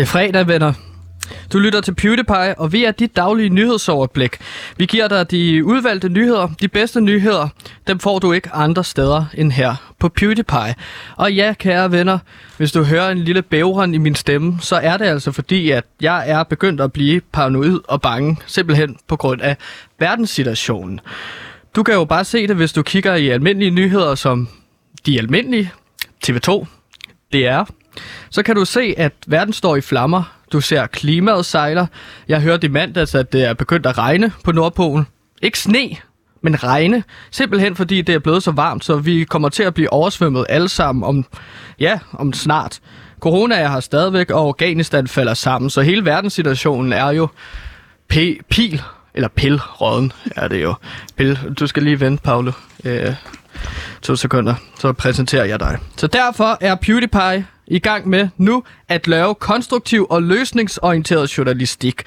[0.00, 0.72] Det er fredag, venner.
[1.52, 4.36] Du lytter til PewDiePie, og vi er dit daglige nyhedsoverblik.
[4.76, 7.48] Vi giver dig de udvalgte nyheder, de bedste nyheder.
[7.86, 10.74] Dem får du ikke andre steder end her på PewDiePie.
[11.16, 12.18] Og ja, kære venner,
[12.56, 15.84] hvis du hører en lille bævren i min stemme, så er det altså fordi, at
[16.00, 19.56] jeg er begyndt at blive paranoid og bange, simpelthen på grund af
[19.98, 21.00] verdenssituationen.
[21.76, 24.48] Du kan jo bare se det, hvis du kigger i almindelige nyheder som
[25.06, 25.72] de almindelige,
[26.26, 26.66] TV2,
[27.32, 27.64] DR,
[28.30, 30.22] så kan du se, at verden står i flammer.
[30.52, 31.86] Du ser klimaet sejler.
[32.28, 35.06] Jeg hørte i mandags, at det er begyndt at regne på Nordpolen.
[35.42, 35.96] Ikke sne,
[36.42, 37.02] men regne.
[37.30, 40.68] Simpelthen fordi det er blevet så varmt, så vi kommer til at blive oversvømmet alle
[40.68, 41.24] sammen om,
[41.78, 42.80] ja, om snart.
[43.20, 47.28] Corona er her stadigvæk, og Afghanistan falder sammen, så hele verdenssituationen er jo
[48.12, 48.82] p- pil,
[49.14, 50.74] eller pilråden er det jo.
[51.16, 52.52] Pil, du skal lige vente, Paolo.
[52.84, 53.14] Øh,
[54.02, 55.78] to sekunder, så præsenterer jeg dig.
[55.96, 62.02] Så derfor er PewDiePie i gang med nu at lave konstruktiv og løsningsorienteret journalistik.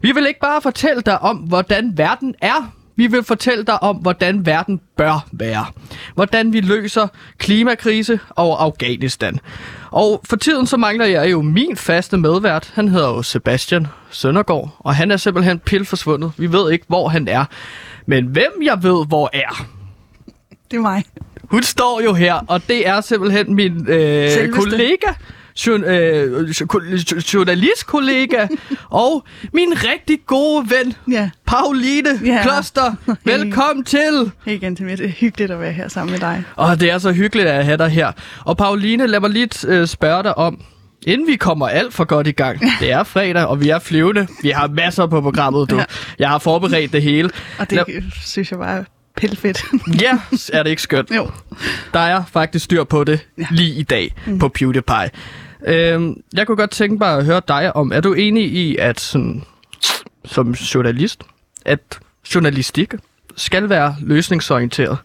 [0.00, 3.96] Vi vil ikke bare fortælle dig om, hvordan verden er, vi vil fortælle dig om,
[3.96, 5.66] hvordan verden bør være.
[6.14, 9.40] Hvordan vi løser klimakrise og Afghanistan.
[9.90, 12.72] Og for tiden så mangler jeg jo min faste medvært.
[12.74, 16.32] Han hedder jo Sebastian Søndergaard, og han er simpelthen pilforsvundet.
[16.36, 17.44] Vi ved ikke, hvor han er.
[18.06, 19.66] Men hvem jeg ved, hvor er,
[20.70, 21.04] Det er mig
[21.50, 24.52] hun står jo her, og det er simpelthen min øh, Selveste.
[24.52, 25.06] kollega,
[25.68, 28.46] øh, jo- journalistkollega,
[28.90, 32.42] og min rigtig gode ven, Ja, Pauline Ja.
[32.42, 32.94] Kloster.
[33.24, 34.30] Velkommen til!
[34.44, 34.98] hej igen til mig.
[34.98, 36.44] Det er hyggeligt at være her sammen med dig.
[36.56, 38.12] Og det er så hyggeligt at have dig her.
[38.44, 40.60] Og Pauline, lad mig lige øh, spørge dig om,
[41.06, 42.60] inden vi kommer alt for godt i gang.
[42.80, 44.26] Det er fredag, og vi er flyvende.
[44.42, 45.76] Vi har masser på programmet, du.
[45.76, 45.84] Ja.
[46.18, 47.30] Jeg har forberedt det hele.
[47.58, 48.84] Og det Lad- synes jeg bare
[49.16, 49.64] pillefedt.
[50.02, 50.18] Ja,
[50.52, 51.10] er det ikke skønt?
[51.16, 51.30] jo.
[51.94, 53.46] Der er faktisk styr på det Ja.
[53.50, 54.38] lige i dag mm.
[54.38, 55.10] på PewDiePie.
[55.66, 59.00] Øhm, jeg kunne godt tænke mig at høre dig om, er du enig i, at
[59.00, 59.42] sådan,
[60.24, 61.22] som journalist,
[61.64, 61.80] at
[62.34, 62.92] journalistik
[63.36, 64.98] skal være løsningsorienteret?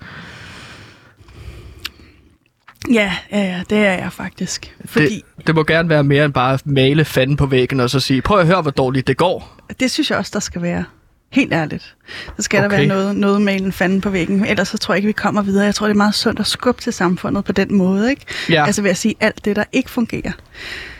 [2.92, 4.76] Ja, ja, ja, det er jeg faktisk.
[4.86, 7.90] Fordi Det, det må gerne være mere end bare at male fanden på væggen og
[7.90, 9.58] så sige, prøv at høre, hvor dårligt det går.
[9.80, 10.84] det synes jeg også, der skal være.
[11.32, 11.96] Helt ærligt.
[12.38, 12.70] Så skal Okay.
[12.70, 14.46] der være noget, noget med en fanden på væggen.
[14.46, 15.66] Ellers så tror jeg ikke, vi kommer videre.
[15.66, 18.10] Jeg tror, det er meget sundt at skubbe til samfundet på den måde.
[18.10, 18.26] Ikke?
[18.50, 18.66] Ja.
[18.66, 20.32] Altså ved at sige alt det, der ikke fungerer.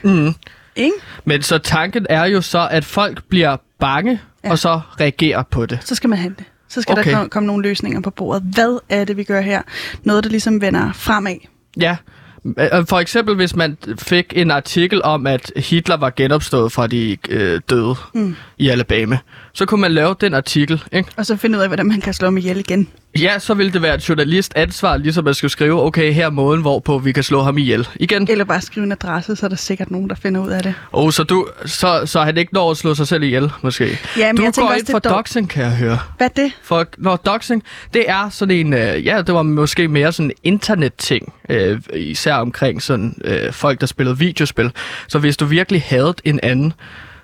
[0.04, 0.34] Mm.
[0.76, 0.96] Ikke?
[1.26, 4.52] Men så tanken er jo så, at folk bliver bange, ja.
[4.52, 5.80] Og så reagerer på det.
[5.86, 6.46] Så skal man handle.
[6.68, 7.04] Så skal Okay.
[7.10, 8.44] der komme, komme nogle løsninger på bordet.
[8.54, 9.62] Hvad er det, vi gør her?
[10.04, 11.36] Noget, der ligesom vender fremad.
[11.80, 11.96] Ja.
[12.46, 17.18] Øh, For eksempel, hvis man fik en artikel om, at Hitler var genopstået fra de
[17.30, 18.36] øh, døde mm.
[18.58, 19.18] i Alabama,
[19.54, 21.10] så kunne man lave den artikel, ikke?
[21.18, 22.88] Og så finde ud af, hvordan man kan slå ham ihjel igen.
[23.20, 26.30] Ja, så ville det være et journalist ansvar, ligesom at skulle skrive, okay, her er
[26.30, 27.88] måden, hvorpå vi kan slå ham ihjel.
[27.96, 28.28] Igen.
[28.32, 30.74] Eller bare skrive en adresse, så er der sikkert nogen, der finder ud af det.
[30.92, 34.00] Oh, så, du, så, så han ikke når at slå sig selv ihjel, måske.
[34.18, 36.00] Ja, men du jeg går også, ind for dog- doxing, kan jeg høre.
[36.18, 36.52] Hvad er det?
[36.64, 40.36] For når doxing, det er sådan en, øh, ja, det var måske mere sådan en
[40.44, 44.72] internetting, øh, især omkring sådan øh, folk, der spillede videospil.
[45.08, 46.74] Så hvis du virkelig havde en anden,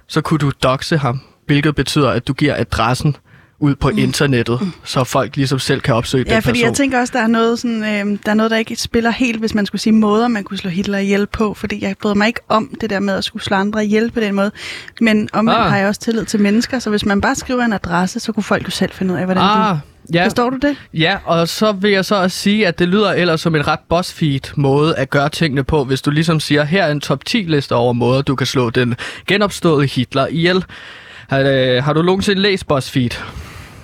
[0.07, 3.15] så kunne du doxe ham, hvilket betyder, at du giver adressen
[3.59, 3.97] ud på mm.
[3.97, 6.65] internettet, så folk ligesom selv kan opsøge Ja, den fordi person.
[6.67, 9.39] jeg tænker også, der er noget, sådan, øh, der er noget, der ikke spiller helt,
[9.39, 12.27] hvis man skulle sige måder, man kunne slå Hitler ihjel på, fordi jeg bryder mig
[12.27, 14.51] ikke om det der med at skulle slå andre ihjel på den måde.
[15.01, 15.69] Men omvendt Ah.
[15.69, 18.43] har jeg også tillid til mennesker, så hvis man bare skriver en adresse, så kunne
[18.43, 19.81] folk jo selv finde ud af, hvordan Ah, de...
[20.13, 20.75] ja, Forstår du det?
[20.93, 23.79] ja, og så vil jeg så også sige, at det lyder ellers som en ret
[23.89, 27.37] BuzzFeed måde at gøre tingene på, hvis du ligesom siger, her er en top 10
[27.37, 28.95] liste over måder, du kan slå den
[29.27, 30.65] genopståede Hitler ihjel.
[31.29, 33.09] Har, øh, har du nogensinde læst BuzzFeed?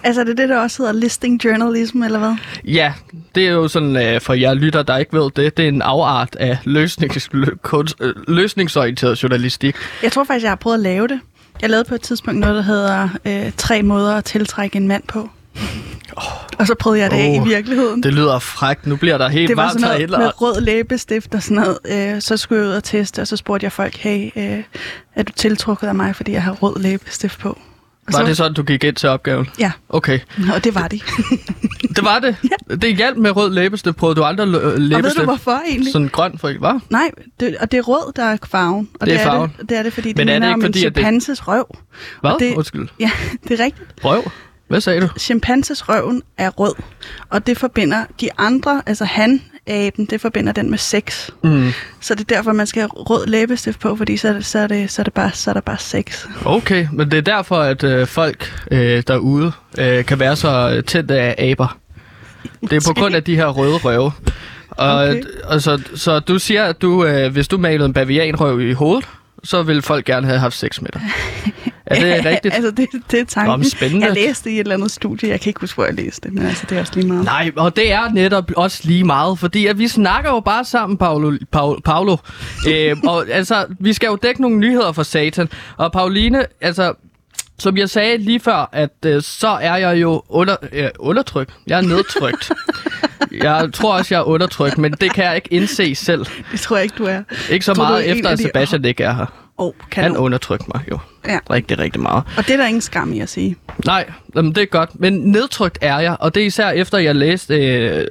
[0.04, 2.34] Altså, er det det, der også hedder listing journalism, eller hvad?
[2.66, 2.94] Ja,
[3.36, 5.82] det er jo sådan, øh, for jer lytter, der ikke ved det, det er en
[5.82, 9.76] afart af løsnings, lø, kunst, øh, løsningsorienteret journalistik.
[10.04, 11.20] Jeg tror faktisk, jeg har prøvet at lave det.
[11.62, 15.04] Jeg lavede på et tidspunkt noget, der hedder øh, tre måder at tiltrække en mand
[15.08, 15.30] på.
[16.60, 18.04] Og så prøvede jeg det af Åh, i virkeligheden.
[18.04, 18.88] Det lyder frækt.
[18.88, 20.18] Nu bliver der helt det var varmt sådan noget herinde.
[20.18, 22.16] med rød læbestift og sådan noget.
[22.16, 24.64] Øh, så skulle jeg ud og teste, og så spurgte jeg folk, hey, øh,
[25.16, 27.58] er du tiltrukket af mig, fordi jeg har rød læbestift på?
[28.14, 29.48] Var så, det sådan, du gik ind til opgaven?
[29.60, 30.20] Ja, Okay.
[30.56, 31.00] og det var de.
[31.96, 32.36] Det var det.
[32.70, 32.76] Ja.
[32.76, 33.96] Det hjalp med rød læbestift.
[33.98, 35.18] Prøvede du aldrig lø- og ved læbestift?
[35.20, 35.92] du hvorfor egentlig?
[35.92, 36.82] Sådan grøn, for ikke, var?
[36.90, 38.90] Nej, det, og det er rød, der er farven.
[39.00, 39.52] Og Det er farven.
[39.60, 40.96] Det, det er det, fordi det Men er det minder ikke om fordi, en at
[40.96, 41.78] det- chimpanses røv.
[42.22, 42.32] Hvad?
[42.32, 42.88] Og det- Undskyld.
[43.00, 43.12] Ja,
[43.48, 43.90] det er rigtigt.
[44.06, 44.32] Røv?
[44.68, 45.08] Hvad sagde du?
[45.20, 46.74] Chimpanses røven er rød,
[47.30, 51.30] og det forbinder de andre, altså han, aben, det forbinder den med sex.
[51.44, 51.72] Mm.
[52.00, 54.92] Så det er derfor, man skal have rød læbestift på, fordi så så er det,
[54.92, 56.26] så er det, bare, så er det bare sex.
[56.46, 60.84] Okay, men det er derfor, at øh, folk øh, derude øh, kan være så øh,
[60.84, 61.78] tændte af aber.
[62.62, 64.12] Det er på grund af de her røde røve.
[64.70, 65.24] Og, Okay.
[65.44, 69.06] og så, så du siger, at du, øh, hvis du malede en bavianrøv i hovedet,
[69.44, 71.02] så vil folk gerne have haft sex med dig.
[71.92, 72.54] Er det rigtigt?
[72.54, 73.60] altså, det, det er tanken.
[73.60, 74.06] Nå, spændende.
[74.06, 75.30] Jeg læste i et eller andet studie.
[75.30, 77.26] Jeg kan ikke huske, hvor jeg læste det, men altså, det er også lige meget.
[77.26, 80.98] Nej, og det er netop også lige meget, fordi at vi snakker jo bare sammen,
[80.98, 81.38] Paolo.
[81.52, 82.18] Paolo, Paolo.
[82.70, 85.50] øh, og altså, vi skal jo dække nogle nyheder for satan.
[85.78, 86.94] Og Pauline, altså,
[87.60, 91.54] som jeg sagde lige før, at øh, så er jeg jo under, øh, undertrykt.
[91.68, 92.52] Jeg er nedtrykt.
[93.44, 96.26] jeg tror også, jeg er undertrykt, men det kan jeg ikke indse selv.
[96.52, 97.22] Det tror jeg ikke, du er.
[97.50, 99.26] Ikke så Tror meget efter, at de- Sebastian ikke er her.
[99.58, 100.20] Oh, kan Han du?
[100.20, 101.40] undertrykte mig jo Ja.
[101.50, 102.24] rigtig, rigtig meget.
[102.38, 103.56] Og det er der ingen skam i at sige.
[103.86, 105.00] Nej, jamen, det er godt.
[105.00, 108.08] Men nedtrykt er jeg, og det er især efter, jeg læste, øh,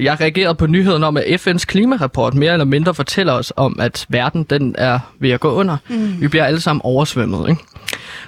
[0.00, 4.06] jeg reagerede på nyheden om, at FN's klimarapport mere eller mindre fortæller os om, at
[4.08, 5.76] verden den er ved at gå under.
[5.88, 6.20] Mm.
[6.20, 7.62] Vi bliver alle sammen oversvømmet, ikke?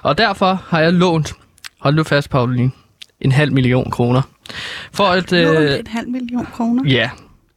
[0.02, 1.32] Og derfor har jeg lånt,
[1.80, 2.70] hold nu fast, Pauline,
[3.24, 4.22] en halv million kroner.
[4.92, 5.32] For at...
[5.32, 5.78] Øh...
[5.78, 6.84] En halv million kroner.
[6.86, 7.10] ja,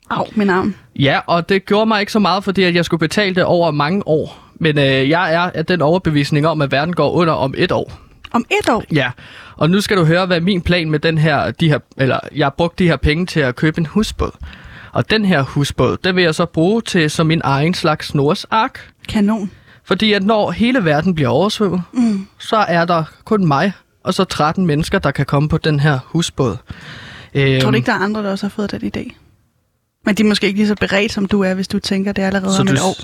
[0.09, 0.75] Au, min arm.
[0.99, 3.71] Ja, og det gjorde mig ikke så meget, fordi at jeg skulle betale det over
[3.71, 4.43] mange år.
[4.55, 7.91] Men øh, jeg er af den overbevisning om, at verden går under om et år.
[8.31, 8.83] Om et år.
[8.93, 9.11] Ja,
[9.55, 12.45] og nu skal du høre, hvad min plan med den her, de her, eller jeg
[12.45, 14.31] har brugt de her penge til at købe en husbåd.
[14.91, 18.45] Og den her husbåd, den vil jeg så bruge til som min egen slags Noahs
[18.51, 18.91] ark.
[19.09, 19.51] Kanon.
[19.83, 22.27] Fordi at når hele verden bliver oversvømmet, mm.
[22.39, 23.73] så er der kun mig
[24.07, 26.57] og så 13 mennesker, der kan komme på den her husbåd.
[27.33, 29.15] Øhm, Tror du ikke, der er andre, der også har fået den idé?
[30.06, 32.21] Men de er måske ikke lige så beredt, som du er, hvis du tænker, det
[32.21, 32.95] er allerede så om du, et år.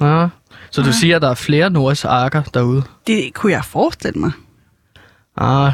[0.00, 0.28] Ja,
[0.70, 2.82] så du siger, at der er flere Noahs arker derude?
[3.06, 4.32] Det kunne jeg forestille mig.
[5.36, 5.72] Ah,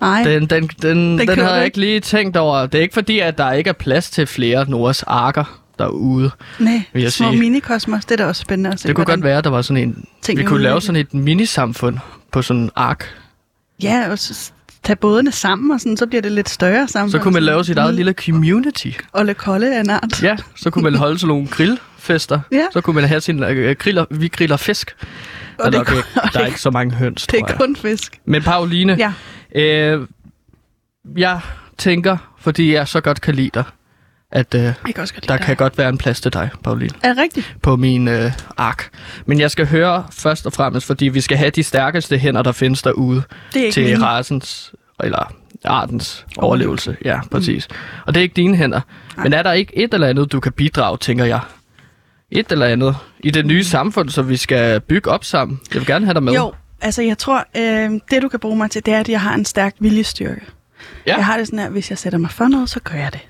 [0.00, 1.66] Nej, Den, den, den, den køber havde jeg ikke?
[1.66, 2.66] ikke lige tænkt over.
[2.66, 6.30] Det er ikke fordi, at der ikke er plads til flere Noras arker derude.
[6.58, 6.82] nej.
[6.92, 7.40] vil jeg Små sige.
[7.40, 8.88] minikosmos, det er da også spændende at se.
[8.88, 10.04] Det kunne godt være, at der var sådan en...
[10.36, 11.98] Vi kunne lave sådan et minisamfund
[12.32, 13.14] på sådan en ark.
[13.82, 14.50] Ja, og så
[14.84, 17.10] tage bådene sammen, og sådan, så bliver det lidt større sammen.
[17.10, 18.90] Så kunne man lave sit eget lille community.
[19.12, 20.22] Olle Kolle af en art.
[20.22, 22.40] Ja, så kunne man holde sådan nogle grillfester.
[22.52, 22.64] Ja.
[22.72, 24.96] Så kunne man have sin øh, griller, vi griller fisk.
[25.58, 27.56] Og Og det, er kun- er, og der er ikke så mange høns, det er
[27.56, 28.18] kun fisk.
[28.24, 29.12] Men Pauline, Ja.
[29.60, 30.06] øh,
[31.16, 31.40] jeg
[31.78, 33.64] tænker, fordi jeg så godt kan lide dig,
[34.32, 35.40] at øh, kan der dig.
[35.40, 36.90] kan godt være en plads til dig, Pauline.
[37.02, 37.56] Er det rigtigt?
[37.62, 38.88] på min øh, ark.
[39.26, 42.52] Men jeg skal høre først og fremmest, fordi vi skal have de stærkeste hænder, der
[42.52, 43.22] findes derude
[43.56, 44.04] er til mine.
[44.04, 44.74] rasens,
[45.04, 45.32] eller
[45.64, 46.96] artens overlevelse.
[47.04, 47.68] Ja, præcis.
[47.70, 47.76] Mm.
[48.06, 48.80] Og det er ikke dine hænder.
[49.16, 49.24] Nej.
[49.24, 51.40] Men er der ikke et eller andet, du kan bidrage, tænker jeg?
[52.30, 55.60] Et eller andet i det nye samfund, som vi skal bygge op sammen.
[55.74, 56.32] Jeg vil gerne have dig med.
[56.32, 59.20] Jo, altså jeg tror, øh, det du kan bruge mig til, det er, at jeg
[59.20, 60.40] har en stærk viljestyrke.
[61.06, 61.16] Ja.
[61.16, 63.20] Jeg har det sådan her, hvis jeg sætter mig for noget, så gør jeg det.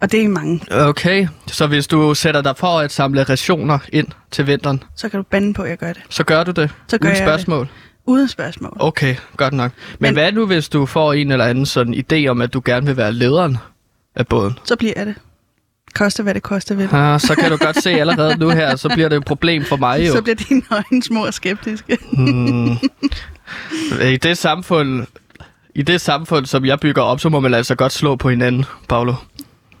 [0.00, 0.60] Og det er mange.
[0.70, 5.18] Okay, så hvis du sætter dig for at samle rationer ind til vinteren, Så kan
[5.18, 6.02] du bande på, at jeg gør det.
[6.08, 6.70] så gør du det?
[6.88, 7.32] Så gør Uden jeg det.
[7.34, 7.68] spørgsmål?
[8.06, 8.76] Uden spørgsmål.
[8.80, 9.72] Okay, godt nok.
[9.90, 12.62] Men, Men- hvad nu, hvis du får en eller anden sådan idé om, at du
[12.64, 13.58] gerne vil være lederen
[14.16, 14.58] af båden?
[14.64, 15.14] Så bliver jeg det.
[15.94, 16.88] Koste hvad det koste vil.
[16.92, 19.76] Ah, så kan du godt se allerede nu her, så bliver det et problem for
[19.76, 20.12] mig jo.
[20.12, 21.98] Så bliver dine øjne små og skeptiske.
[22.12, 22.70] Hmm.
[24.02, 25.06] I det samfund,
[25.74, 28.64] i det samfund, som jeg bygger op, så må man altså godt slå på hinanden,
[28.88, 29.14] Paolo.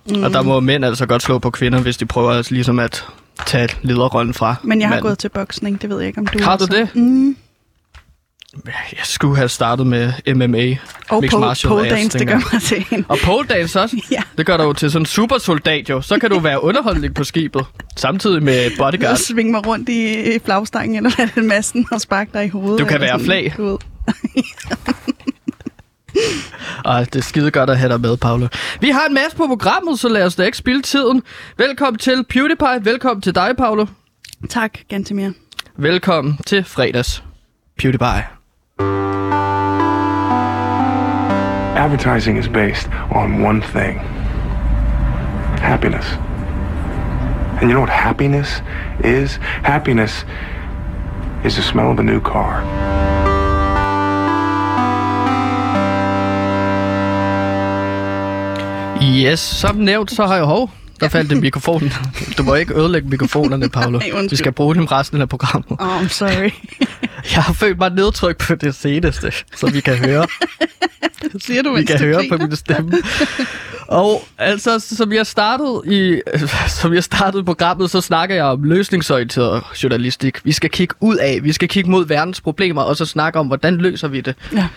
[0.08, 0.22] Mm.
[0.22, 3.04] Og der må mænd altså godt slå på kvinder, hvis de prøver altså ligesom at
[3.46, 5.08] tage lederrollen fra Men jeg har manden.
[5.08, 6.88] gået til boksning, det ved jeg ikke, om du Har du det?
[6.94, 7.36] Mm.
[8.66, 10.76] Jeg skulle have startet med MMA.
[11.10, 13.04] Og Mixed pole, martial pole arts, dance, det gør mig til en.
[13.08, 13.96] Og pole dance også?
[14.10, 14.22] Ja.
[14.38, 16.00] Det gør du jo til sådan en supersoldat jo.
[16.02, 17.64] Så kan du være underholdning på skibet.
[17.96, 19.16] Samtidig med bodyguard.
[19.16, 22.78] svinge mig rundt i, flagstangen eller hvad det er, masten og sparke dig i hovedet.
[22.78, 23.54] Du kan være sådan, flag.
[23.56, 23.76] du ved.
[26.90, 28.48] Ej, det er skide godt at have dig med, Paolo.
[28.80, 31.22] Vi har en masse på programmet, så lad os da ikke spilde tiden.
[31.56, 32.84] Velkommen til PewDiePie.
[32.84, 33.86] Velkommen til dig, Paolo.
[34.48, 35.30] Tak, Gantemir.
[35.76, 37.22] Velkommen til fredags
[37.82, 38.24] PewDiePie.
[41.76, 44.00] Advertising is based on one thing
[45.60, 46.06] happiness.
[47.60, 48.62] And you know what happiness
[49.04, 49.38] is?
[49.62, 50.24] Happiness
[51.44, 53.09] is the smell of a new car.
[59.20, 60.70] Yes, som nævnt, så har jeg hov.
[61.00, 61.92] Der faldt en mikrofon.
[62.38, 64.00] Du må ikke ødelægge mikrofonerne, Paolo.
[64.30, 65.80] Vi skal bruge dem resten af programmet.
[65.80, 66.50] Oh, I'm sorry.
[67.34, 70.26] Jeg har følt mig nedtrykt på det seneste, så vi kan høre.
[71.46, 72.92] Siger du, vi kan du høre på min stemme.
[73.88, 76.20] Og altså, som jeg startede i,
[76.68, 80.44] som jeg startede programmet, så snakker jeg om løsningsorienteret journalistik.
[80.44, 83.46] Vi skal kigge ud af, vi skal kigge mod verdens problemer, og så snakke om,
[83.46, 84.34] hvordan løser vi det.
[84.52, 84.68] Ja.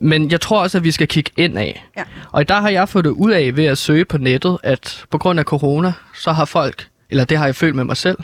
[0.00, 1.86] Men jeg tror også, at vi skal kigge ind af.
[1.96, 2.02] Ja.
[2.32, 5.18] Og der har jeg fået det ud af ved at søge på nettet, at på
[5.18, 8.18] grund af corona, så har folk, eller det har jeg følt med mig selv,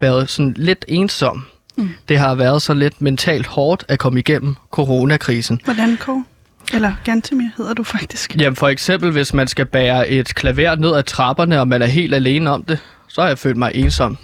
[0.00, 1.44] været sådan lidt ensom.
[1.76, 1.90] Mm.
[2.08, 5.60] Det har været så lidt mentalt hårdt at komme igennem coronakrisen.
[5.64, 6.24] Hvordan, Kåre?
[6.74, 8.36] Eller Gantemir hedder du faktisk.
[8.36, 11.86] Jamen for eksempel, hvis man skal bære et klaver ned ad trapperne, og man er
[11.86, 12.78] helt alene om det,
[13.08, 14.18] så har jeg følt mig ensom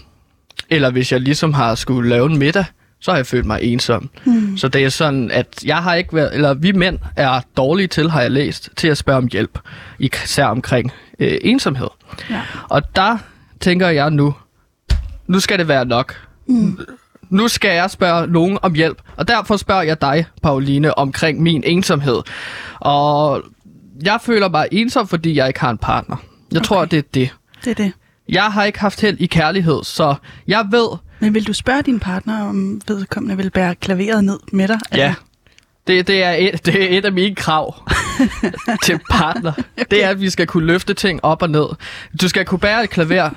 [0.71, 2.65] eller hvis jeg ligesom har skulle lave en middag,
[3.01, 4.11] så har jeg følt mig ensom.
[4.25, 4.57] Mm.
[4.57, 8.11] Så det er sådan, at jeg har ikke været, eller vi mænd er dårlige til,
[8.11, 9.59] har jeg læst, til at spørge om hjælp,
[9.99, 11.89] især omkring øh, ensomhed.
[12.31, 12.43] Ja.
[12.69, 13.19] Og der
[13.61, 14.35] tænker jeg nu,
[15.27, 16.27] nu skal det være nok.
[16.47, 16.79] Mm.
[17.31, 21.63] Nu skal jeg spørge nogen om hjælp, og derfor spørger jeg dig, Pauline, omkring min
[21.67, 22.23] ensomhed.
[22.81, 23.43] Og
[24.03, 26.17] jeg føler mig ensom, fordi jeg ikke har en partner.
[26.53, 26.67] Jeg okay.
[26.67, 27.35] tror, det er det.
[27.65, 27.93] Det er det.
[28.29, 30.15] Jeg har ikke haft held i kærlighed, så
[30.47, 30.89] jeg ved,
[31.21, 34.79] Men vil du spørge din partner, om vedkommende vil bære klaveret ned med dig?
[34.95, 35.15] ja,
[35.87, 37.89] det, det, er et, det er et af mine krav
[38.85, 39.53] til partner.
[39.53, 39.85] okay.
[39.91, 41.67] Det er, at vi skal kunne løfte ting op og ned.
[42.21, 43.31] Du skal kunne bære et klaver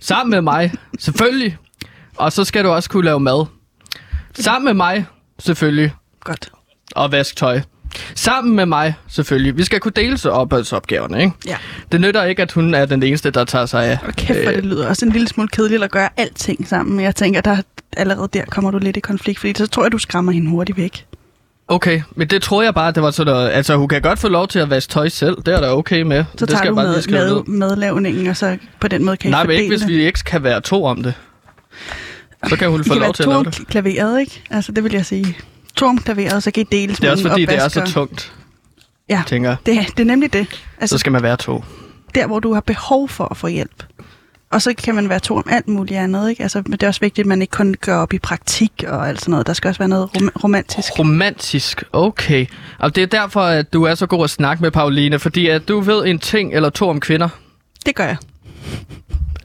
[0.00, 1.56] sammen med mig, selvfølgelig.
[2.16, 3.46] Og så skal du også kunne lave mad.
[4.34, 5.06] Sammen med mig,
[5.38, 5.94] selvfølgelig.
[6.20, 6.50] Godt.
[6.96, 7.60] Og vaske tøj.
[8.14, 9.56] Sammen med mig, selvfølgelig.
[9.56, 11.32] Vi skal kunne dele så opholdsopgaverne, ikke?
[11.46, 11.56] Ja.
[11.92, 13.98] Det nytter ikke, at hun er den eneste, der tager sig af.
[14.06, 17.00] Og kæft, hvor det lyder også en lille smule kedeligt at gøre alting sammen.
[17.00, 17.56] Jeg tænker, der
[17.96, 20.78] allerede der kommer du lidt i konflikt, fordi så tror jeg, du skræmmer hende hurtigt
[20.78, 21.06] væk.
[21.68, 23.50] Okay, men det tror jeg bare, det var sådan noget...
[23.50, 25.36] Altså, hun kan godt få lov til at vaske tøj selv.
[25.46, 26.24] Det er der okay med.
[26.36, 27.44] Så det tager skal du bare med, med, ned.
[27.46, 30.20] madlavningen, og så på den måde kan I Nej, men fordele ikke hvis vi ikke
[30.26, 31.14] kan være to om det.
[32.48, 33.66] Så kan hun I få kan lov til at lave det.
[33.68, 34.42] klaveret, ikke?
[34.50, 35.36] Altså, det vil jeg sige.
[35.76, 38.32] To om klaveret, så kan I dele Det er også fordi, det er så tungt,
[39.08, 40.46] Ja, tænker det, det er nemlig det.
[40.50, 41.64] Så Altså, skal man være to.
[42.14, 43.84] der, hvor du har behov for at få hjælp.
[44.50, 46.42] Og så kan man være to om alt muligt andet, ikke?
[46.42, 49.08] Altså, men det er også vigtigt, at man ikke kun gør op i praktik og
[49.08, 49.46] alt sådan noget.
[49.46, 50.98] Der skal også være noget rom- romantisk.
[50.98, 52.46] Romantisk, okay.
[52.78, 55.68] Og det er derfor, at du er så god at snakke med, Pauline, fordi at
[55.68, 57.28] du ved en ting eller to om kvinder.
[57.86, 58.16] Det gør jeg.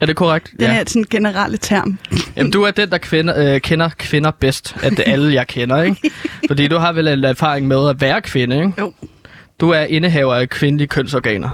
[0.02, 0.50] Er det korrekt?
[0.50, 0.80] Den ja.
[0.80, 1.98] er sådan generelle term.
[2.36, 5.82] Jamen, du er den, der kvinder, øh, kender kvinder bedst af det alle, jeg kender,
[5.82, 6.10] ikke?
[6.48, 8.72] Fordi du har vel en erfaring med at være kvinde, ikke?
[8.78, 8.92] Jo,
[9.60, 11.50] Du er indehaver af kvindelige kønsorganer.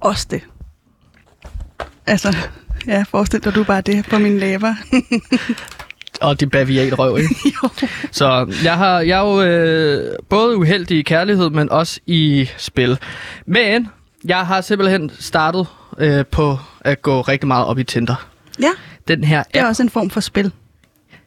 [0.00, 0.40] også det.
[2.06, 2.36] Altså,
[2.86, 4.74] ja, forestil dig, du bare det på mine læber.
[6.20, 7.34] Og de baviat røv, ikke?
[7.62, 7.68] jo.
[8.10, 12.98] Så jeg, har, jeg er jo øh, både uheldig i kærlighed, men også i spil.
[13.46, 13.88] Men
[14.24, 15.66] jeg har simpelthen startet
[15.98, 18.28] øh, på at gå rigtig meget op i Tinder.
[18.60, 18.70] Ja,
[19.08, 19.68] Den her det er app.
[19.68, 20.52] også en form for spil.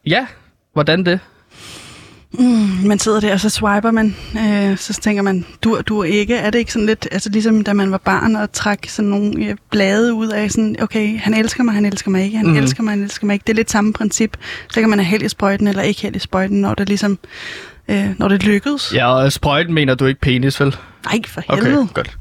[0.05, 0.25] Ja,
[0.73, 1.19] hvordan det?
[2.85, 6.35] Man sidder der, og så swiper man, øh, så tænker man, du du ikke.
[6.35, 9.45] Er det ikke sådan lidt, altså ligesom da man var barn og trak sådan nogle
[9.45, 12.55] øh, blade ud af sådan, okay, han elsker mig, han elsker mig ikke, han mm.
[12.55, 13.43] elsker mig, han elsker mig ikke.
[13.43, 14.37] Det er lidt samme princip.
[14.69, 17.17] Så kan man have held i sprøjten eller ikke held i sprøjten, når det ligesom,
[17.91, 18.93] øh, når det lykkedes.
[18.93, 20.75] Ja, og sprøjten mener du ikke penis, vel?
[21.05, 21.79] Nej, for helvede.
[21.79, 22.17] Okay, godt.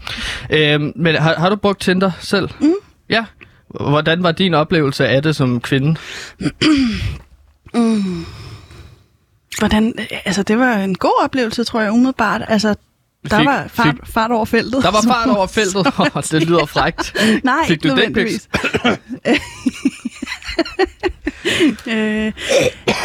[0.51, 2.49] Øhm, men har, har du brugt Tinder selv?
[2.61, 2.73] Mm.
[3.09, 3.25] Ja.
[3.69, 5.97] Hvordan var din oplevelse af det som kvinde?
[9.59, 12.43] Hvordan, altså det var en god oplevelse, tror jeg, umiddelbart.
[12.49, 12.75] Altså,
[13.31, 14.83] der Fik- var fart, fik- fart over feltet.
[14.83, 15.87] Der var fart over feltet.
[16.41, 17.17] Det lyder frægt.
[17.45, 18.49] Nej, Fik du dick nødvendigvis.
[21.95, 22.33] øh,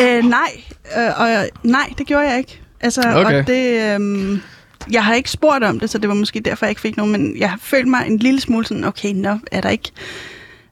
[0.02, 0.52] øh, nej,
[0.98, 2.62] øh, og, nej, det gjorde jeg ikke.
[2.82, 3.40] Altså, Okay.
[3.42, 4.40] og det, øh,
[4.92, 7.12] jeg har ikke spurgt om det, så det var måske derfor, jeg ikke fik nogen,
[7.12, 9.92] men jeg har følt mig en lille smule sådan, okay, nå, er der ikke...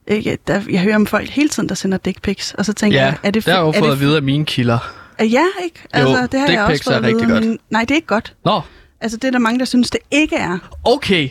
[0.08, 2.98] Jeg, der, jeg hører om folk hele tiden, der sender dick pics, og så tænker
[2.98, 4.78] Ja, jeg, er det det har jeg jo fået at vide af mine kilder.
[5.20, 5.82] Øh, Ja, ikke?
[5.92, 7.44] Altså, det har dick jeg også fået er rigtig godt.
[7.46, 8.34] Men, nej, det er ikke godt.
[8.44, 8.60] Nå,
[9.00, 10.58] Altså, det er der mange, der synes, det ikke er.
[10.84, 11.28] okay.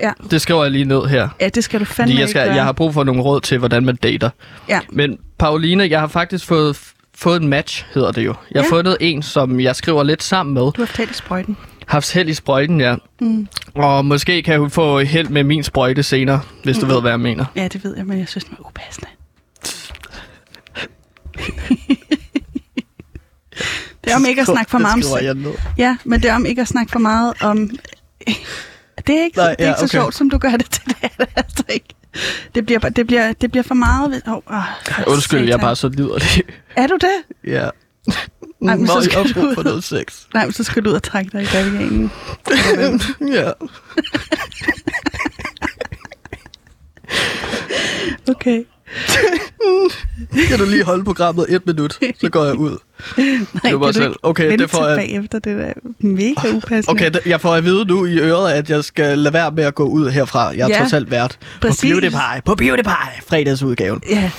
[0.00, 1.28] Ja, Det skriver jeg lige ned her.
[1.40, 3.58] ja det skal du fandme Fordi jeg, skal, jeg har brug for nogle råd til,
[3.58, 4.30] hvordan man dater.
[4.68, 4.80] Ja.
[4.92, 6.78] Men Pauline, jeg har faktisk fået,
[7.14, 8.34] fået en match, hedder det jo.
[8.50, 8.70] Jeg har Ja.
[8.76, 10.62] fundet en, som jeg skriver lidt sammen med.
[10.62, 11.56] Du har fortalt i sprøjten.
[11.86, 12.94] Haft held i sprøjten, ja.
[13.20, 13.48] Mm.
[13.74, 17.20] Og måske kan hun få held med min sprøjte senere, hvis du ved, hvad jeg
[17.20, 17.44] mener.
[17.56, 19.08] Ja, det ved jeg, men jeg synes, det var upassende.
[24.04, 25.04] det er om ikke at snakke for meget
[25.46, 25.54] om.
[25.78, 27.70] Ja, men det er om ikke at snakke for meget om...
[29.06, 30.02] Det er ikke, Nej, Nej, det er ja, ikke så okay.
[30.04, 30.82] sjovt, som du gør det til.
[30.86, 31.88] Det er det altså ikke.
[32.54, 34.10] Det bliver, bare- det bliver, det bliver for meget...
[34.10, 34.62] ved- Oh, oh,
[35.06, 36.42] Undskyld, jeg er bare så liderlig.
[36.76, 37.36] Er du det?
[37.50, 37.68] ja.
[38.68, 39.54] Ej, men så skal jeg du ud.
[39.54, 40.04] for noget sex.
[40.34, 42.10] Nej, men så skal du ud og trække dig i bavianen.
[43.34, 43.50] ja.
[48.30, 48.64] Okay.
[50.48, 52.70] Kan du lige holde programmet et minut, så går jeg ud.
[53.18, 54.14] Nej, Det var selv.
[54.22, 56.90] Okay, det får jeg- bagefter, det er da mega upassende.
[56.90, 59.74] Okay, jeg får at vide nu i øret, at jeg skal lade være med at
[59.74, 60.40] gå ud herfra.
[60.48, 61.80] Jeg er Ja, trods alt vært præcis.
[61.80, 62.42] på Beauty Pie.
[62.44, 64.02] På Beauty Pie, fredagsudgaven.
[64.10, 64.30] Ja,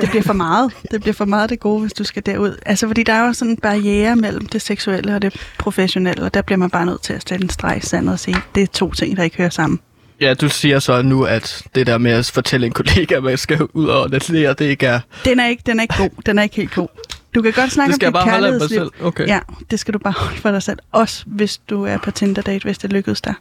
[0.00, 0.72] det bliver for meget.
[0.90, 2.56] Det bliver for meget det gode, hvis du skal derud.
[2.66, 6.34] Altså, fordi der er jo sådan en barriere mellem det seksuelle og det professionelle, og
[6.34, 8.62] der bliver man bare nødt til at sætte en streg i sandet og sige, det
[8.62, 9.80] er to ting, der ikke hører sammen.
[10.22, 13.38] Ja, du siger så nu, at det der med at fortælle en kollega, at man
[13.38, 15.00] skal ud og natlere, det ikke er...
[15.24, 16.10] Den er ikke, den er ikke god.
[16.26, 16.88] Den er ikke helt god.
[17.34, 18.78] Du kan godt snakke Det skal om dit kærlighedsliv.
[18.78, 18.90] selv.
[19.02, 19.26] Okay.
[19.26, 20.78] Ja, det skal du bare holde for dig selv.
[20.92, 23.34] Også hvis du er på Tinder-date, hvis det lykkedes dig.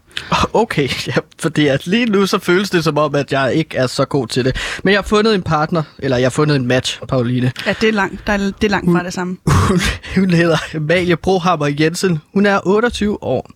[0.53, 3.87] Okay, ja, fordi at lige nu så føles det som om, at jeg ikke er
[3.87, 4.55] så god til det.
[4.83, 7.51] Men jeg har fundet en partner, eller jeg har fundet en match, Pauline.
[7.65, 9.37] Ja, det er langt, der er, det er langt fra det samme.
[9.45, 9.79] Hun,
[10.15, 12.19] hun hedder Amalie Brohammer Jensen.
[12.33, 13.51] Hun er 28 år.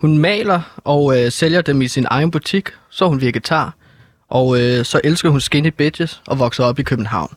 [0.00, 2.68] Hun maler og øh, sælger dem i sin egen butik.
[2.90, 3.74] Så hun vegetar.
[4.28, 7.34] Og øh, så elsker hun skinny bitches og vokser op i København.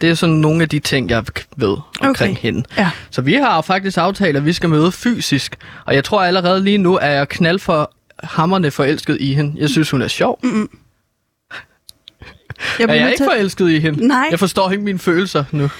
[0.00, 1.24] Det er sådan nogle af de ting, jeg
[1.56, 2.42] ved omkring Okay.
[2.42, 2.64] hende.
[2.78, 2.90] Ja.
[3.10, 5.56] Så vi har faktisk aftalt, at vi skal møde fysisk.
[5.84, 7.92] Og jeg tror allerede lige nu, at jeg knald for
[8.22, 9.52] hammerne forelsket i hende.
[9.60, 10.38] Jeg synes, hun er sjov.
[10.42, 10.50] Mm.
[12.78, 14.06] Jeg Er jeg ikke forelsket i hende?
[14.06, 14.26] Nej.
[14.30, 15.70] Jeg forstår ikke mine følelser nu.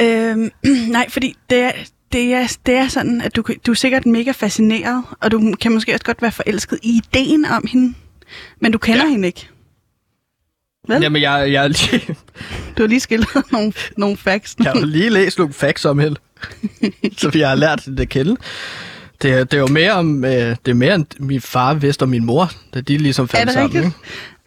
[0.00, 0.50] Øhm,
[0.88, 1.72] nej, fordi det er,
[2.14, 5.72] det, er, det er sådan, at du, du er sikkert mega fascineret, og du kan
[5.72, 7.94] måske også godt være forelsket i ideen om hende,
[8.60, 9.10] men du kender Ja.
[9.10, 9.48] hende ikke.
[10.88, 11.02] Vel?
[11.02, 12.16] Jamen, jeg, jeg, lige,
[12.78, 14.56] Du har lige skildret nogle, nogle facts.
[14.64, 16.16] jeg har lige læst nogle facts om hende,
[17.18, 18.36] så vi har lært det at kende.
[19.22, 22.02] Det, er- det er jo mere om, øh, det er mere end min far vidste
[22.02, 23.64] om min mor, da de ligesom er det sammen.
[23.64, 23.84] rigtigt?
[23.84, 23.96] Ikke?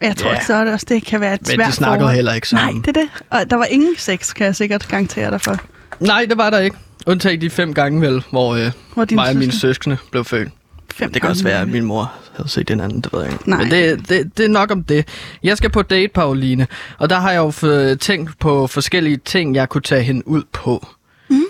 [0.00, 0.44] Jeg tror Ja.
[0.44, 2.14] så er det også, det kan være et Men svært de snakkede forhold.
[2.14, 2.74] heller ikke sammen.
[2.74, 3.08] Nej, det er det.
[3.30, 5.56] Og der var ingen sex, kan jeg sikkert garantere dig for.
[6.00, 6.76] Nej, det var der ikke.
[7.08, 10.48] Undtagen de fem gange vel, hvor øh, Hvor mig og mine søskende- blev født.
[10.94, 13.32] Fem Det kan også være, at min mor havde set den anden, det ved jeg
[13.32, 13.50] ikke.
[13.50, 13.58] Nej.
[13.62, 15.08] Men det, det, det er nok om det.
[15.42, 16.66] Jeg skal på date, Pauline,
[16.98, 20.42] og der har jeg jo f- tænkt på forskellige ting, jeg kunne tage hende ud
[20.52, 20.86] på.
[21.28, 21.42] Mm.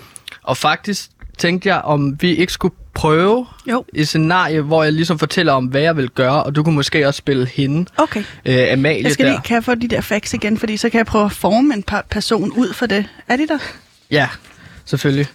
[0.43, 5.19] Og faktisk tænkte jeg, om vi ikke skulle prøve Jo, et scenarie, hvor jeg ligesom
[5.19, 8.23] fortæller om, hvad jeg vil gøre, og du kunne måske også spille hende, okay.
[8.45, 9.31] øh, Amalie Jeg skal der.
[9.31, 11.73] lige, kan jeg få de der facts igen, fordi så kan jeg prøve at forme
[11.73, 13.05] en par person ud for det.
[13.27, 13.57] Er de der?
[14.11, 14.27] Ja,
[14.85, 15.27] selvfølgelig.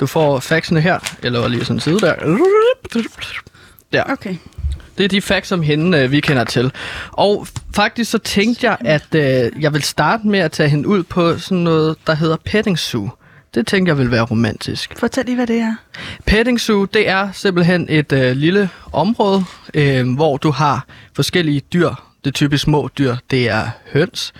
[0.00, 2.14] Du får faxene her, eller lige sådan en side der.
[3.92, 4.04] Der.
[4.04, 4.36] Okay.
[4.98, 6.72] Det er de facts om hende, øh, vi kender til.
[7.10, 11.02] Og faktisk så tænkte jeg, at øh, jeg vil starte med at tage hende ud
[11.02, 13.10] på sådan noget, der hedder petting zoo.
[13.54, 14.98] Det tænkte jeg vil være romantisk.
[14.98, 15.74] Fortæl lige, hvad det er.
[16.26, 20.86] Petting zoo, det er simpelthen et øh, lille område, øh, hvor du har
[21.16, 21.90] forskellige dyr.
[22.24, 23.16] Det er typisk små dyr.
[23.30, 24.32] Det er høns,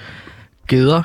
[0.68, 1.02] geder,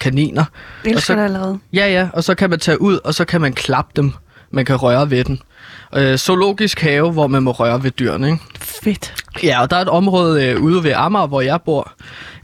[0.00, 0.44] kaniner.
[0.84, 1.58] Jeg elsker Og så- det allerede.
[1.72, 4.12] Ja, ja, og så kan man tage ud, og så kan man klappe dem.
[4.50, 5.40] Man kan røre ved den.
[5.94, 8.38] Øh, zoologisk have, hvor man må røre ved dyrene, ikke?
[8.60, 9.14] Fedt.
[9.42, 11.92] Ja, og der er et område øh, ude ved Amager, hvor jeg bor,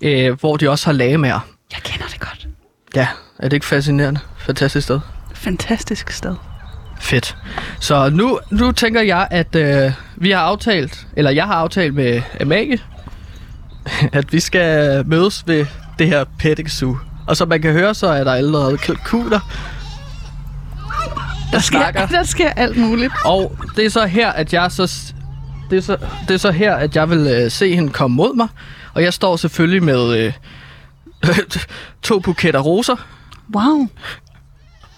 [0.03, 1.41] øh, hvor de også har lagemager.
[1.73, 2.49] Jeg kender det godt.
[2.95, 3.09] Ja,
[3.39, 4.21] er det ikke fascinerende?
[4.39, 5.01] Fantastisk sted.
[5.35, 6.35] Fantastisk sted.
[7.01, 7.37] Fedt.
[7.81, 12.23] Så nu, nu tænker jeg, at øh, vi har aftalt, eller jeg har aftalt med
[12.41, 12.79] Amalie,
[14.13, 15.67] at vi skal mødes ved
[15.99, 16.97] det her petting zoo.
[17.29, 19.41] Og som man kan høre, så er der allerede kalkuner.
[21.53, 22.07] Der sker, snakker.
[22.17, 23.13] der sker alt muligt.
[23.25, 25.13] Og det er så her, at jeg så...
[25.71, 25.97] Det er så,
[26.29, 28.49] det er så her, at jeg vil øh, se hende komme mod mig.
[28.95, 30.33] Og jeg står selvfølgelig med øh,
[32.03, 32.97] to buketter roser,
[33.55, 33.89] Wow.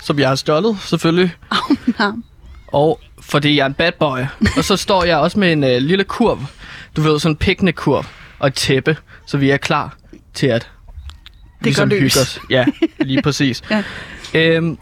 [0.02, 1.34] som jeg har stjålet, selvfølgelig.
[2.00, 2.10] Ja.
[2.72, 4.18] Og fordi jeg er en bad boy.
[4.56, 6.38] og så står jeg også med en øh, lille kurv.
[6.96, 8.04] Du ved, sådan en picnic-kurv
[8.38, 9.96] og et tæppe, så vi er klar
[10.34, 10.68] til at
[11.60, 12.16] ligesom går løs.
[12.16, 12.40] os.
[12.50, 12.64] Ja,
[13.00, 13.62] lige præcis.
[13.70, 13.82] Ja.
[14.34, 14.78] Øhm,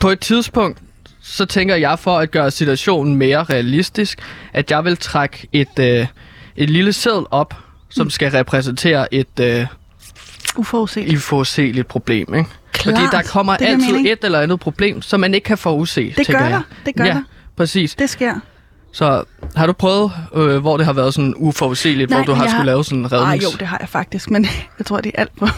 [0.00, 0.78] på et tidspunkt,
[1.22, 4.18] så tænker jeg for at gøre situationen mere realistisk,
[4.52, 6.06] at jeg vil trække et, øh,
[6.56, 7.54] et lille sædel op,
[7.90, 9.66] som skal repræsentere et øh,
[10.56, 11.14] Uforudset.
[11.16, 12.34] uforudsigeligt problem.
[12.34, 12.50] Ikke?
[12.72, 12.96] Klart.
[12.98, 14.08] Fordi der kommer Det altid mening.
[14.08, 16.50] et eller andet problem, som man ikke kan forudse, Det gør jeg.
[16.50, 16.62] der.
[16.86, 17.22] Det gør ja, der.
[17.56, 17.94] præcis.
[17.94, 18.34] Det sker.
[18.94, 19.24] Så
[19.56, 22.56] har du prøvet, øh, hvor det har været sådan uforudsigeligt, hvor Nej, du har skulle
[22.56, 23.44] har- lave sådan en rednings...
[23.44, 24.44] jo, det har jeg faktisk, men
[24.78, 25.48] jeg tror, det er alt for,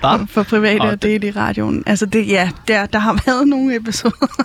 [0.00, 0.24] Hva?
[0.28, 1.82] for private Åh, at dele i radioen.
[1.86, 4.26] Altså, det, ja, der, der har været nogle episoder.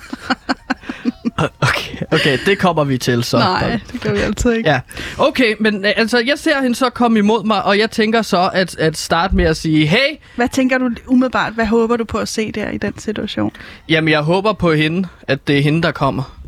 [1.62, 3.38] Okay, okay, det kommer vi til så.
[3.38, 4.70] Nej, det gør vi altid ikke.
[4.70, 4.80] Ja,
[5.18, 8.50] okay, men øh, altså, jeg ser hende så komme imod mig, og jeg tænker så
[8.54, 11.54] at, at starte med at sige, hey, Hvad tænker du umiddelbart?
[11.54, 13.52] Hvad håber du på at se der i den situation?
[13.90, 16.39] jamen jeg håber på hende, at det er hende, der kommer.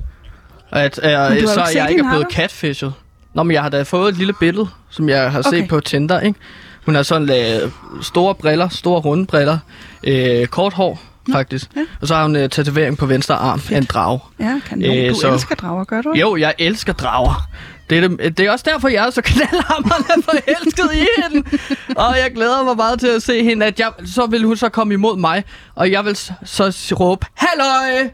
[0.72, 2.36] At øh, jo så set jeg ikke er blevet du?
[2.36, 2.94] catfishet.
[3.34, 5.68] Nå, men jeg har da fået et lille billede, som jeg har set Okay.
[5.68, 6.40] på Tinder, ikke?
[6.86, 7.30] Hun har sådan
[7.64, 9.58] øh, store briller, store runde briller,
[10.04, 11.00] øh, kort hår,
[11.32, 11.68] faktisk.
[11.76, 11.82] ja.
[12.02, 14.20] Og så har hun øh, tatovering på venstre arm af en drag.
[14.40, 16.14] Ja, kan øh, Øh, du så- elsker drager, gør du?
[16.14, 17.48] Jo, jeg elsker drager.
[17.90, 21.48] Det er, det, det er også derfor, jeg er så knaldhammerende forelsket i hende.
[21.96, 24.70] Og jeg glæder mig meget til at se hende, at jeg, så vil hun så
[24.70, 25.44] komme imod mig,
[25.76, 28.10] og jeg vil så s- råbe, Halløj!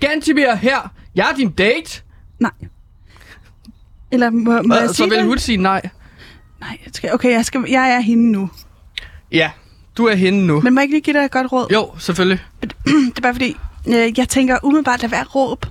[0.00, 0.90] Gantibir her!
[1.14, 2.02] Jeg er din date!
[2.40, 2.50] Nej.
[4.10, 5.26] Eller må, må jeg Og så sige vil det?
[5.26, 5.80] hun sige nej.
[6.60, 8.50] Nej, jeg skal, okay, jeg, skal, jeg er hende nu.
[9.32, 9.50] Ja,
[9.96, 10.60] du er hende nu.
[10.60, 11.66] Men må jeg ikke lige give dig et godt råd?
[11.72, 12.38] Jo, selvfølgelig.
[12.60, 13.56] Det er bare fordi,
[13.88, 15.66] øh, jeg tænker umiddelbart, lad være råb.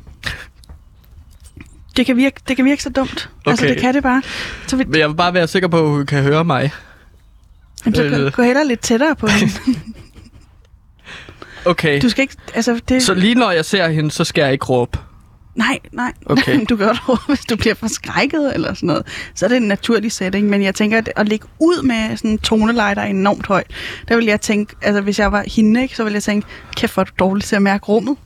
[1.97, 3.30] Det kan virke, det kan virke så dumt.
[3.39, 3.51] Okay.
[3.51, 3.73] Altså, Okay.
[3.73, 4.21] det kan det bare.
[4.67, 6.71] Så, vi, Men jeg vil bare være sikker på, at hun kan høre mig.
[7.86, 8.23] jamen, så øh.
[8.23, 9.54] gå, gå hellere lidt tættere på hende.
[11.65, 12.01] Okay.
[12.01, 12.36] Du skal ikke...
[12.54, 14.97] Altså, det, Så lige når jeg ser hende, så skal jeg ikke råbe.
[15.55, 16.11] Nej, nej.
[16.25, 16.59] Okay.
[16.69, 19.05] du kan godt råbe, hvis du bliver forskrækket eller sådan noget.
[19.35, 20.49] Så er det en naturlig setting.
[20.49, 23.67] Men jeg tænker, at at lægge ud med sådan en toneleje, der er enormt højt,
[24.07, 26.93] der vil jeg tænke, altså hvis jeg var hende, ikke, så ville jeg tænke, kæft
[26.93, 28.17] hvor er du dårlig til at mærke rummet.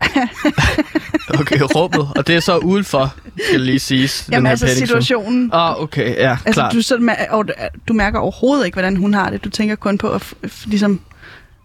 [1.40, 2.08] Okay, rummet.
[2.16, 3.14] Og det er så udenfor,
[3.48, 4.28] skal lige siges.
[4.32, 5.50] Jamen her altså situationen.
[5.52, 6.72] Ah, okay, ja, Altså, klart.
[6.72, 7.44] du, så, og
[7.88, 9.44] du mærker overhovedet ikke, hvordan hun har det.
[9.44, 11.00] Du tænker kun på at f- f- ligesom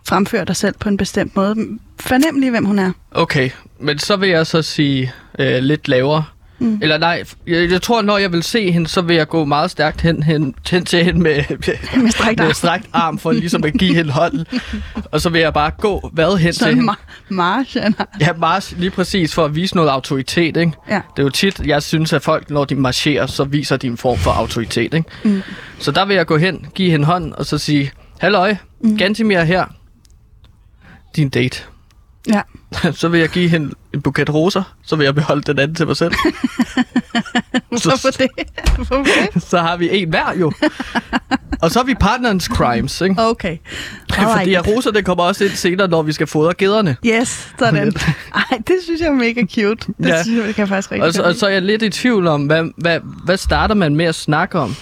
[0.08, 1.56] fremføre dig selv på en bestemt måde.
[2.00, 2.92] Fornem lige, hvem hun er.
[3.12, 6.24] Okay, men så vil jeg så sige øh, lidt lavere.
[6.60, 6.80] Mm.
[6.82, 9.72] Eller nej, jeg, jeg tror, når jeg vil se hende, så vil jeg gå meget
[9.72, 11.44] stærkt hen, hen, hen til hende med,
[12.02, 12.48] Med strakt arm.
[12.48, 14.46] med strakt arm, for ligesom at give hende hånden.
[15.12, 16.92] Og så vil jeg bare gå hvad hen til Sådan hende.
[16.92, 18.08] ma- march, han har.
[18.20, 20.72] Ja, march lige præcis for at vise noget autoritet, ikke?
[20.90, 20.96] Ja.
[21.16, 23.98] Det er jo tit, jeg synes, at folk, når de marcherer, så viser de en
[23.98, 25.04] form for autoritet, ikke?
[25.24, 25.42] Mm.
[25.80, 28.98] Så der vil jeg gå hen, give hende hånd, og så sige, Halløj, mm.
[28.98, 29.66] Gantimir her.
[31.16, 31.64] Din date.
[32.28, 32.42] Ja.
[33.02, 35.88] så vil jeg give hende en buket roser, så vil jeg beholde den anden til
[35.88, 36.14] mig selv.
[37.70, 38.28] Hvorfor det?
[38.76, 39.44] Hvorfor det?
[39.50, 40.52] så har vi en hver jo.
[41.62, 43.16] og så har vi partnerens crimes, ikke?
[43.22, 43.58] Okay.
[44.14, 46.96] Fordi at roser, det kommer også ind senere, når vi skal fodre gæderne.
[47.06, 47.94] Yes, sådan.
[48.36, 49.94] Ej, det synes jeg er mega cute.
[49.98, 50.24] Det Ja.
[50.24, 51.90] synes jeg, det kan jeg faktisk rigtig Og så, og så er jeg lidt i
[51.90, 54.76] tvivl om, hvad, hvad, hvad starter man med at snakke om,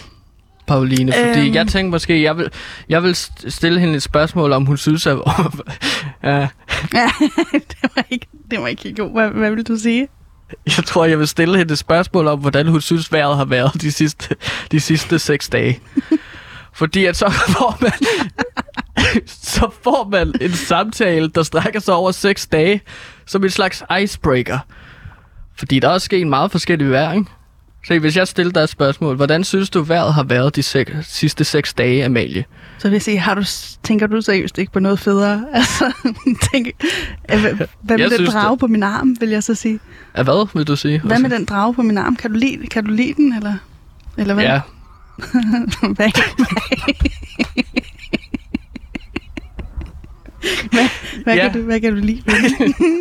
[0.69, 1.11] Pauline?
[1.13, 1.55] Fordi Øhm.
[1.55, 2.49] jeg tænkte måske, jeg vil,
[2.89, 5.17] jeg vil st- stille hende et spørgsmål, om hun synes, at...
[6.23, 6.47] Ja,
[7.53, 9.11] det var ikke, det var ikke helt god.
[9.11, 10.07] Hvad, hvad vil du sige?
[10.77, 13.81] jeg tror, jeg vil stille hende et spørgsmål om, hvordan hun synes, vejret har været
[13.81, 14.35] de sidste,
[14.71, 15.79] de sidste seks dage.
[16.73, 17.91] Fordi at så får man...
[19.27, 22.81] så får man en samtale, der strækker sig over seks dage,
[23.25, 24.59] som en slags icebreaker.
[25.55, 27.25] Fordi der er også sket meget forskellige vejr, ikke?
[27.89, 31.01] Se, hvis jeg stiller dig et spørgsmål, hvordan synes du, vejret har været de sek-
[31.03, 32.45] sidste seks dage, Amalie?
[32.77, 33.43] Så vil jeg sige, har du,
[33.83, 35.45] tænker du seriøst ikke på noget federe?
[35.53, 35.91] Altså,
[36.51, 36.67] tænk,
[37.33, 37.41] øh,
[37.81, 38.59] hvad, med den drage det.
[38.59, 39.79] på min arm, vil jeg så sige?
[40.17, 41.01] Ja, hvad vil du sige?
[41.03, 42.15] Hvad med den drage på min arm?
[42.15, 43.53] Kan du lide, kan du lide den, eller,
[44.17, 44.43] eller hvad?
[44.43, 44.61] Ja,
[45.95, 46.09] hvad?
[50.71, 50.89] hvad,
[51.23, 51.49] hvad, Ja.
[51.49, 52.21] kan du, hvad kan du lide?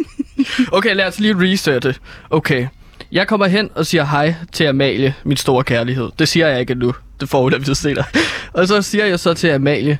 [0.77, 1.94] okay, lad os lige resette.
[2.31, 2.66] Okay,
[3.12, 6.08] jeg kommer hen og siger hej til Amalie, min store kærlighed.
[6.18, 6.94] Det siger jeg ikke endnu.
[7.20, 8.04] Det får hun at vide senere.
[8.52, 9.98] Og så siger jeg så til Amalie,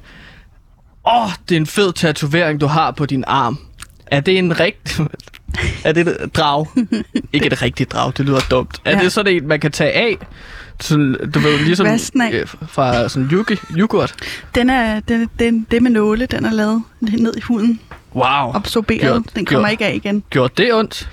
[1.07, 3.59] åh, oh, det er en fed tatovering, du har på din arm.
[4.07, 5.07] Er det en rigtig...
[5.85, 6.67] er det et drag?
[7.33, 8.79] ikke et rigtigt drag, det lyder dumt.
[8.85, 9.03] Er Ja.
[9.05, 10.17] det sådan en, man kan tage af?
[10.81, 11.87] Sådan, du ved, ligesom
[12.33, 14.15] øh, fra sådan yugi, yoghurt.
[14.55, 17.81] Den er, den, den, det med nåle, den er lavet ned i huden.
[18.15, 18.53] Wow.
[18.55, 19.01] Absorberet.
[19.01, 19.71] Gjort- den kommer gjort.
[19.73, 20.23] ikke af igen.
[20.31, 21.11] Gjorde det ondt?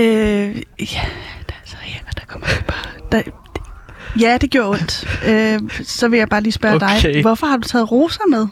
[0.00, 0.56] Øh,
[0.94, 1.06] ja,
[1.48, 3.12] der, så ja, der kommer bare...
[3.12, 3.22] Der,
[4.20, 5.20] ja, det gjorde ondt.
[5.28, 7.12] Øh, så vil jeg bare lige spørge Okay.
[7.14, 8.46] dig, hvorfor har du taget roser med?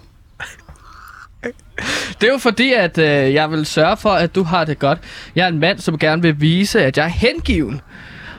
[2.21, 4.99] Det er jo fordi, at øh, jeg vil sørge for, at du har det godt.
[5.35, 7.81] Jeg er en mand, som gerne vil vise, at jeg er hengiven.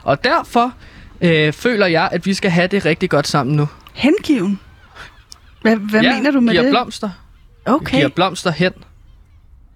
[0.03, 0.73] Og derfor
[1.21, 3.67] øh, føler jeg, at vi skal have det rigtig godt sammen nu.
[3.93, 4.59] Hengiven?
[5.61, 6.71] Hvad, hvad jeg mener du med giver det?
[6.71, 7.09] blomster.
[7.65, 8.71] Jeg Okay, giver blomster hen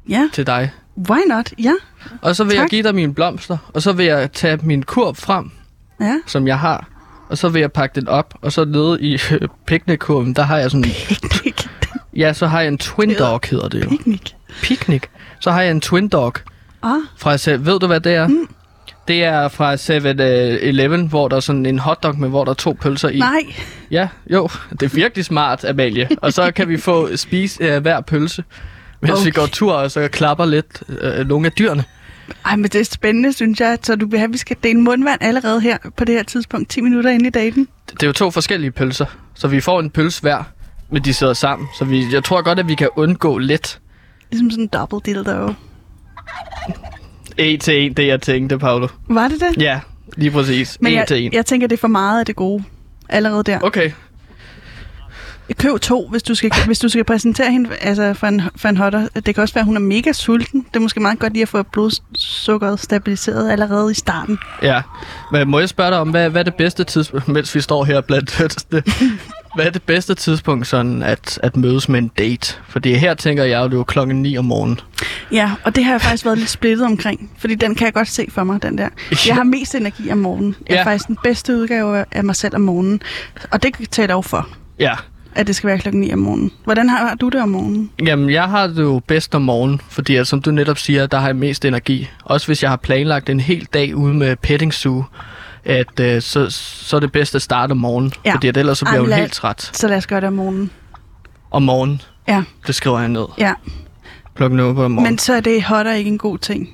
[0.10, 0.30] ja.
[0.34, 0.72] til dig.
[1.10, 1.54] Why not?
[1.60, 1.74] Ja,
[2.22, 2.70] Og så vil jeg Tak.
[2.70, 3.58] give dig mine blomster.
[3.74, 5.52] Og så vil jeg tage min kurv frem,
[6.02, 6.16] ja.
[6.28, 6.88] som jeg har.
[7.30, 8.34] Og så vil jeg pakke den op.
[8.42, 10.84] Og så nede i øh, picnickurven, der har jeg sådan...
[11.08, 11.66] Picnic.
[12.16, 13.90] Ja, så har jeg en twin dog, hedder det jo.
[13.90, 14.22] Picnic.
[14.62, 15.02] Picnic.
[15.40, 16.34] Så har jeg en twin dog.
[16.84, 18.28] Ah, Fra, ved du, hvad det er?
[18.28, 18.48] Mm.
[19.08, 22.78] Det er fra 7-Eleven, hvor der er sådan en hotdog med, hvor der er to
[22.82, 23.20] pølser i.
[23.20, 23.42] nej.
[23.92, 26.08] Ja, jo, det er virkelig smart, Amalie.
[26.22, 28.44] Og så kan vi få spise øh, hver pølse,
[29.02, 29.26] mens okay.
[29.26, 31.84] vi går tur, og så klapper lidt øh, nogle af dyrene.
[32.46, 33.78] Ej, men det er spændende, synes jeg.
[33.82, 36.70] Så du vil have, at vi skal dele mundvand allerede her på det her tidspunkt,
[36.70, 37.68] 10 minutter inde i daten.
[37.92, 40.44] Det er jo to forskellige pølser, så vi får en pølse hver,
[40.92, 41.68] men de sidder sammen.
[41.78, 43.80] Så vi, jeg tror godt, at vi kan undgå lidt
[44.32, 45.54] Ligesom sådan en double dildo.
[47.38, 48.88] en til en, det jeg tænkte, Paolo.
[49.10, 49.62] Var det det?
[49.62, 49.80] Ja,
[50.18, 50.78] lige præcis.
[50.82, 51.34] Men en jeg, til en.
[51.34, 52.64] jeg tænker, det er for meget af det gode.
[53.10, 53.60] Allerede der.
[53.62, 53.92] Okay,
[55.58, 58.78] Køb to, hvis du skal, hvis du skal præsentere hende altså for, en, for en
[58.78, 59.08] hotter.
[59.16, 60.62] Det kan også være, at hun er mega sulten.
[60.62, 64.40] Det er måske meget godt lige at få blodsukkeret stabiliseret allerede i starten.
[64.64, 64.82] ja.
[65.32, 67.84] Men må jeg spørge dig om, hvad, hvad er det bedste tidspunkt, mens vi står
[67.84, 68.84] her blandt hønsene,
[69.56, 72.56] hvad er det bedste tidspunkt sådan at, at mødes med en date?
[72.68, 74.80] Fordi her tænker jeg jo, det er klokken 9 om morgenen.
[75.32, 77.32] Ja, og det har jeg faktisk været lidt splittet omkring.
[77.38, 78.90] Fordi den kan jeg godt se for mig, den der.
[79.28, 80.56] Jeg har mest energi om morgenen.
[80.70, 80.86] Jeg er Ja.
[80.86, 83.02] faktisk den bedste udgave af- mig selv om morgenen.
[83.52, 84.94] Og det taler jo for, Ja,
[85.36, 86.52] at det skal være klokken 9 om morgenen.
[86.64, 87.92] Hvordan har, du det om morgenen?
[88.06, 91.20] Jamen, jeg har det jo bedst om morgenen, fordi at, som du netop siger, der
[91.20, 92.10] har jeg mest energi.
[92.24, 95.04] Også hvis jeg har planlagt en hel dag ude med petting zoo,
[95.66, 98.34] at øh, så, så er det bedst at starte om morgenen, Ja.
[98.34, 100.28] fordi at ellers så bliver Ej, hun lad- helt træt Så lad os gøre det
[100.28, 100.72] om morgenen.
[101.52, 102.02] om morgenen.
[102.28, 103.26] Ja, Det skriver jeg ned.
[103.38, 103.54] ja.
[104.36, 105.10] Klokken 8 på morgen.
[105.10, 106.70] Men så er det hotter ikke en god ting.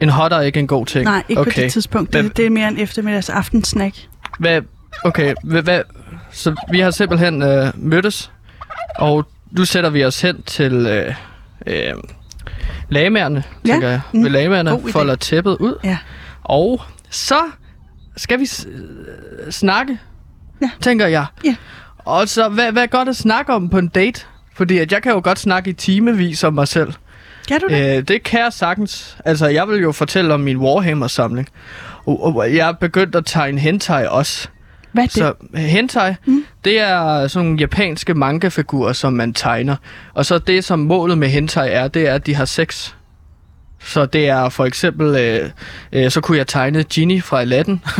[0.00, 1.04] En hot er ikke en god ting.
[1.04, 1.52] Nej, ikke okay.
[1.52, 2.10] på det tidspunkt.
[2.10, 3.94] Hvad- Det, det er mere en eftermiddags aftensnack.
[4.38, 4.60] Hvad,
[5.04, 5.82] okay, hvad,
[6.30, 8.32] så vi har simpelthen øh, mødtes,
[8.98, 11.14] og nu sætter vi os hen til øh,
[11.66, 11.94] øh,
[12.88, 14.00] lagmærerne, Ja, tænker jeg.
[14.12, 15.98] mm, Ved lagmærerne, folder tæppet ud, Ja.
[16.42, 17.38] og så
[18.16, 19.98] skal vi s- øh, snakke,
[20.62, 20.70] Ja.
[20.80, 21.26] tænker jeg.
[21.44, 21.56] Ja.
[21.98, 24.20] Og så, hvad, hvad er godt at snakke om på en date?
[24.54, 26.92] Fordi at jeg kan jo godt snakke i timevis om mig selv.
[27.48, 27.96] Kan du det?
[27.98, 29.16] Øh, det kan jeg sagtens.
[29.24, 31.48] Altså, jeg vil jo fortælle om min Warhammer-samling.
[32.06, 34.48] Og, og jeg er begyndt at tegne hentai også.
[34.92, 35.12] Hvad er det?
[35.12, 36.44] Så hentai, mm.
[36.64, 39.76] det er sådan nogle japanske manga-figurer, som man tegner.
[40.14, 42.92] Og så det, som målet med hentai er, det er, at de har sex.
[43.84, 45.50] Så det er for eksempel, øh,
[45.92, 47.80] øh, så kunne jeg tegne Genie fra Aladdin.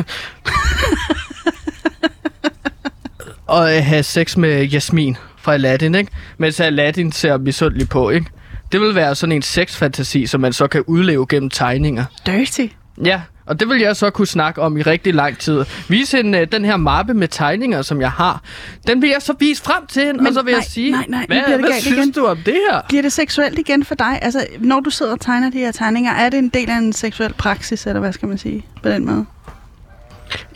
[3.47, 6.13] og øh, have sex med Jasmin fra Aladdin, ikke?
[6.39, 8.27] Mens Aladdin ser misundelig på, ikke?
[8.73, 12.05] Det vil være sådan en sexfantasi, som man så kan udleve gennem tegninger.
[12.27, 12.67] Dirty.
[13.05, 15.65] Ja, og det vil jeg så kunne snakke om i rigtig lang tid.
[15.89, 18.43] Vise hende øh, den her mappe med tegninger, som jeg har.
[18.87, 20.91] Den vil jeg så vise frem til hende, Men og så vil nej, jeg sige,
[20.91, 22.11] nej, nej, hvad, bliver det hvad synes igen.
[22.11, 22.81] du om det her?
[22.89, 24.19] Bliver det seksuelt igen for dig?
[24.23, 26.93] Altså, når du sidder og tegner de her tegninger, er det en del af en
[26.93, 29.27] seksuel praksis, eller hvad skal man sige på den måde?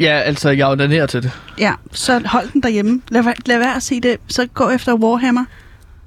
[0.00, 1.30] Ja, altså, jeg onanerer til det.
[1.58, 3.02] Ja, så hold den derhjemme.
[3.08, 4.16] Lad, lad være at sige det.
[4.28, 5.44] Så gå efter Warhammer.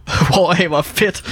[0.38, 1.23] Warhammer, fedt.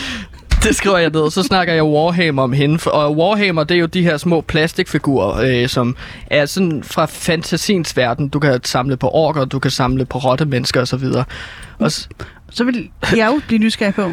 [0.67, 1.31] Det skriver jeg ned.
[1.31, 2.79] Så snakker jeg Warhammer om hende.
[2.91, 5.95] Og Warhammer, det er jo de her små plastikfigurer, øh, som
[6.27, 8.29] er sådan fra fantasiens verden.
[8.29, 11.03] Du kan samle på orker, du kan samle på rottemennesker osv.
[11.79, 12.09] Og s-
[12.49, 14.11] Så vil jeg jo blive nysgerrig på.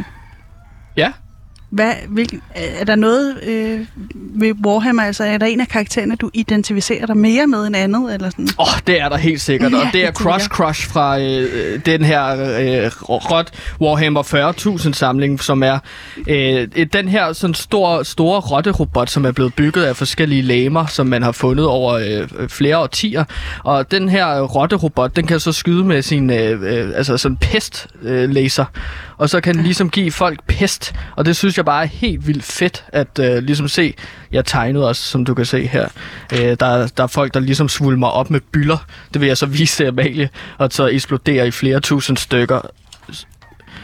[0.96, 1.12] ja,
[1.72, 3.80] Hvad, hvilken, er der noget øh,
[4.16, 8.14] ved Warhammer, altså er der en af karaktererne, du identificerer dig mere med end andet?
[8.14, 8.48] Eller sådan?
[8.58, 9.72] Åh, oh, det er der helt sikkert.
[9.72, 10.48] Ja, og det er Crush.
[10.48, 14.22] Crush fra øh, den her øh, Rot Warhammer
[14.86, 15.78] 40.000 samling, som er
[16.28, 21.06] øh, den her sådan stor, store rotterobot, som er blevet bygget af forskellige lamer, som
[21.06, 23.24] man har fundet over øh, flere årtier.
[23.64, 27.86] Og den her rotterobot, den kan så skyde med sin øh, øh, altså sådan pest
[28.02, 28.64] øh, laser.
[29.16, 30.94] Og så kan den ligesom give folk pest.
[31.16, 33.94] Og det synes jeg bare er helt vildt fedt at øh, ligesom se.
[34.32, 35.88] Jeg tegnede også, som du kan se her.
[36.32, 38.86] Øh, der, er- der er folk, der ligesom svulmer op med byller.
[39.12, 40.28] Det vil jeg så vise til Amalie.
[40.58, 42.60] Og så eksplodere i flere tusind stykker.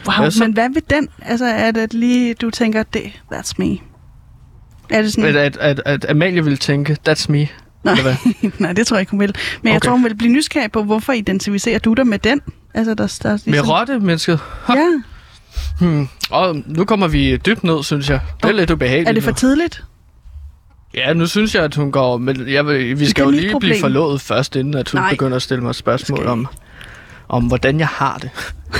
[0.07, 0.39] Wow, så?
[0.43, 1.07] men hvad ved den?
[1.21, 3.77] Altså er det lige, du tænker, det, that's me?
[4.89, 7.37] Er det sådan, At, at, at, Amalie vil tænke, that's me.
[7.83, 7.93] Nej.
[7.93, 8.15] Eller hvad?
[8.59, 9.35] nej, det tror jeg ikke, hun vil.
[9.61, 9.85] Men jeg Okay.
[9.87, 12.41] tror, hun vil blive nysgerrig på, hvorfor identificerer du dig med den?
[12.73, 14.39] Altså, der, der, der Med rotte, mennesket.
[14.69, 14.75] Ja,
[15.79, 16.07] Hmm.
[16.29, 18.19] Og nu kommer vi dybt ned, synes jeg.
[18.43, 19.83] Det er lidt ubehageligt er det for tidligt?
[20.93, 22.17] Ja, nu synes jeg, at hun går...
[22.17, 23.69] Men jeg vi skal jo lige problem.
[23.69, 25.09] blive forlovet først, inden at hun Nej.
[25.09, 26.47] begynder at stille mig spørgsmål om,
[27.29, 28.29] om, hvordan jeg har det.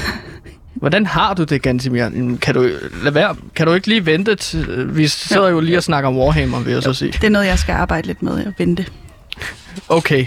[0.73, 2.37] Hvordan har du det, Gantimir?
[2.41, 2.69] Kan du,
[3.03, 4.95] lad være, kan du ikke lige vente til...
[4.97, 7.11] Vi sidder jo lige og snakker om Warhammer, vil jeg så sige.
[7.11, 8.85] Det er noget, jeg skal arbejde lidt med at vente.
[9.89, 10.25] Okay.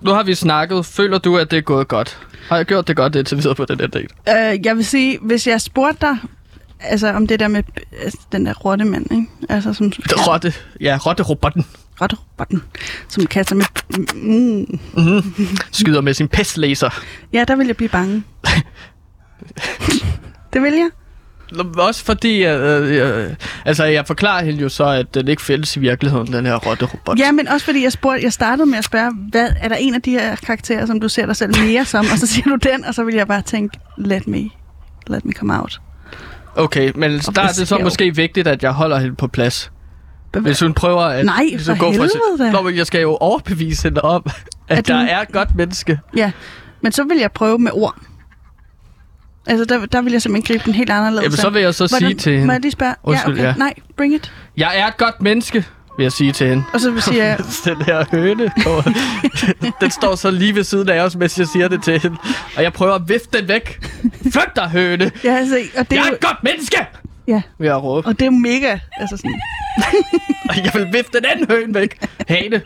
[0.00, 0.86] Nu har vi snakket.
[0.86, 2.18] Føler du, at det er gået godt?
[2.48, 4.08] Har jeg gjort det godt indtil videre på den her date?
[4.28, 6.16] Uh, jeg vil sige, hvis jeg spurgte dig,
[6.80, 7.62] altså om det der med
[8.02, 9.26] altså, den der rottemand, ikke?
[9.48, 9.92] Altså som...
[9.98, 10.52] Rotte.
[10.80, 11.66] Ja, rotte-robotten.
[12.00, 12.62] Rotterobotten,
[13.08, 13.64] som kaster med...
[14.14, 14.78] Mm,
[15.72, 16.90] Skyder med sin pestlaser.
[17.32, 18.22] ja, der vil jeg blive bange.
[20.52, 20.90] det vil jeg.
[21.78, 25.80] Også fordi, øh, øh, altså jeg forklarer hende jo så, at den ikke findes i
[25.80, 27.18] virkeligheden, den her rotte-robot.
[27.18, 29.94] Ja, men også fordi jeg, spurgte, jeg startede med at spørge, hvad, er der en
[29.94, 32.06] af de her karakterer, som du ser dig selv mere som?
[32.12, 34.50] Og så siger du den, og så vil jeg bare tænke, let me,
[35.06, 35.80] let me come out.
[36.56, 39.70] Okay, men der er det så måske vigtigt, at jeg holder hende på plads.
[40.40, 41.24] Hvis hun prøver at...
[41.26, 42.50] Nej, ligesom for helvede da.
[42.50, 44.22] Nå, men jeg skal jo overbevise hende om,
[44.68, 45.98] at, At der hun- er et godt menneske.
[46.16, 46.30] Ja,
[46.82, 47.96] men så vil jeg prøve med ord.
[49.46, 51.22] Altså, der, der vil jeg simpelthen gribe den helt anderledes.
[51.22, 52.52] Jamen, så vil jeg så Hvordan- sige til Må hende...
[52.52, 52.94] jeg lige spørge?
[53.02, 53.48] Undskyld, ja, okay.
[53.52, 53.54] ja.
[53.58, 54.32] Nej, bring it.
[54.56, 55.64] Jeg er et godt menneske,
[55.96, 56.64] vil jeg sige til hende.
[56.72, 58.50] Og så siger jeg, den her høne,
[59.80, 62.16] den står så lige ved siden af os, mens jeg siger det til hende.
[62.56, 63.86] Og jeg prøver at vifte den væk.
[64.22, 65.10] Flygt dig, høne!
[65.24, 66.76] ja, altså, og det Jeg er jo, et godt menneske!
[67.28, 68.06] ja, Vil jeg råbe.
[68.06, 69.40] og det er jo mega, altså sådan,
[70.50, 72.06] Og jeg vil vifte den anden høne væk.
[72.28, 72.62] Hane.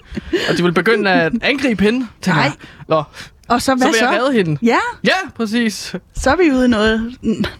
[0.51, 2.07] Og de vil begynde at angribe hende.
[2.27, 2.51] Nej.
[2.89, 3.03] Nå,
[3.49, 4.11] og så så hvad vil så?
[4.11, 4.59] jeg redde hende.
[4.63, 5.95] Ja, Ja, præcis.
[6.17, 7.13] så er vi ude i noget.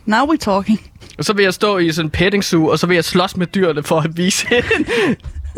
[0.07, 0.81] Now we talking.
[1.19, 3.37] Og så vil jeg stå i sådan en petting zoo, og så vil jeg slås
[3.37, 4.91] med dyrene for at vise hende.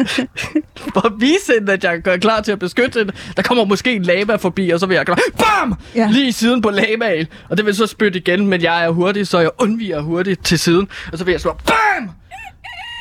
[0.94, 3.12] for at vise hende, at jeg er klar til at beskytte hende.
[3.36, 5.74] Der kommer måske en lama forbi, og så vil jeg gøre BAM!
[5.94, 6.08] Ja.
[6.10, 7.26] Lige i siden på lamaen.
[7.48, 10.58] Og det vil så spytte igen, men jeg er hurtig, så jeg undviger hurtigt til
[10.58, 10.88] siden.
[11.12, 12.10] Og så vil jeg slå BAM!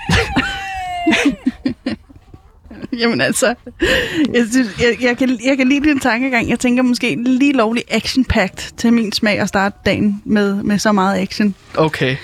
[3.01, 3.55] Jamen altså,
[4.33, 6.49] jeg, synes, jeg, jeg, kan, jeg kan lide din tankegang.
[6.49, 10.91] Jeg tænker måske lige lovlig action-packed til min smag at starte dagen med, med så
[10.91, 11.55] meget action.
[11.77, 12.15] Okay,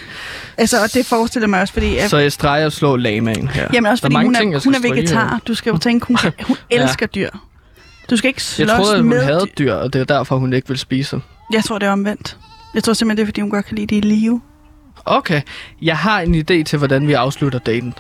[0.57, 1.97] Altså, og det forestiller mig også, fordi...
[1.97, 3.67] At, så jeg streger og slår lamaen her.
[3.73, 5.41] jamen også fordi mange hun er, ting, hun er vegetar.
[5.47, 6.83] Du skal jo tænke, hun, hun Ja.
[6.83, 7.29] elsker dyr.
[8.09, 9.65] Du skal ikke slås Jeg troede, at hun med havde dyr.
[9.65, 11.21] dyr, og det er derfor, hun ikke vil spise dem.
[11.53, 12.38] Jeg tror, det er omvendt.
[12.73, 14.41] Jeg tror simpelthen, det er, fordi hun godt kan lide det i live.
[15.05, 15.41] Okay,
[15.81, 17.93] jeg har en idé til, hvordan vi afslutter daten.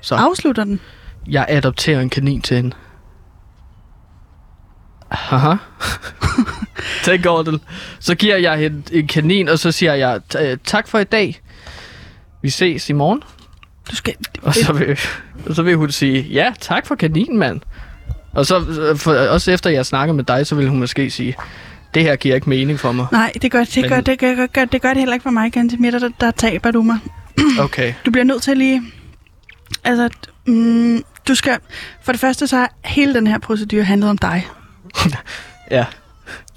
[0.00, 0.80] Så Afslutter den.
[1.28, 2.72] Jeg adopterer en kanin til hende.
[5.10, 5.54] Haha.
[7.04, 7.60] Tænk over det.
[8.00, 11.40] Så giver jeg hende en kanin, og så siger jeg, "Ta- tak for i dag.
[12.42, 13.22] Vi ses i morgen.
[13.90, 14.14] Du skal...
[14.42, 14.98] Og så vil,
[15.48, 17.60] og så vil hun sige, ja, tak for kaninen, mand.
[18.32, 18.60] Og så,
[18.96, 21.34] for, også efter jeg snakker med dig, så vil hun måske sige,
[21.94, 23.06] det her giver ikke mening for mig.
[23.12, 25.30] Nej, det gør det, Men- gør, det, gør, gør, det gør det heller ikke for
[25.30, 25.90] mig, Gantemir.
[25.90, 26.98] Der, der taber du mig.
[27.60, 27.94] Okay.
[28.06, 28.82] Du bliver nødt til lige...
[29.84, 30.08] Altså,
[30.46, 31.58] mm, du skal...
[32.02, 34.46] For det første, så har hele den her procedure handlet om dig.
[35.70, 35.84] Ja.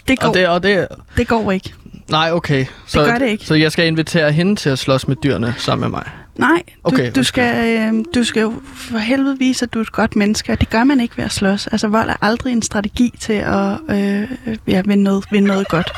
[0.08, 1.74] Det går, Og det, og det, det går ikke.
[2.10, 2.66] nej, okay.
[2.88, 3.46] Så, gør det ikke.
[3.46, 6.10] Så jeg skal invitere hende til at slås med dyrene sammen med mig.
[6.36, 9.84] Nej, du, Okay, du, skal, øh, du skal jo for helvede vise, at du er
[9.84, 11.68] et godt menneske, og det gør man ikke ved at slås.
[11.68, 14.28] Altså, vold er aldrig en strategi til at øh,
[14.68, 15.92] ja, vinde, noget, vinde noget godt.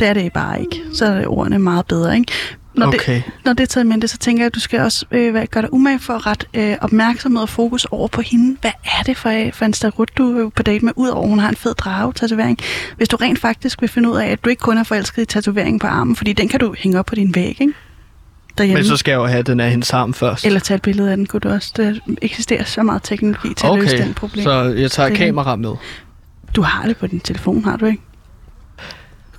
[0.00, 0.82] Det er det bare ikke.
[0.94, 2.32] Så er det ordene meget bedre, ikke?
[2.74, 3.14] Når, Okay.
[3.14, 5.34] det, når det er taget med det, så tænker jeg, at du skal også øh,
[5.50, 8.56] gøre dig umage for at ret øh, opmærksomhed og fokus over på hende.
[8.60, 11.38] Hvad er det for, for en starut, du er på date med, udover at hun
[11.38, 12.58] har en fed drage-tatovering?
[12.96, 15.24] Hvis du rent faktisk vil finde ud af, at du ikke kun er forelsket i
[15.24, 17.72] tatoveringen på armen, fordi den kan du hænge op på din væg, ikke?
[18.58, 18.78] Derhjemme.
[18.78, 20.44] Men så skal jeg jo have den af hendes arm først.
[20.46, 21.72] Eller tage et billede af den, kunne du også.
[21.76, 24.44] Der eksisterer så meget teknologi til at løse den problem.
[24.44, 25.72] så jeg tager er kamera med.
[26.56, 28.02] Du har det på din telefon, har du ikke?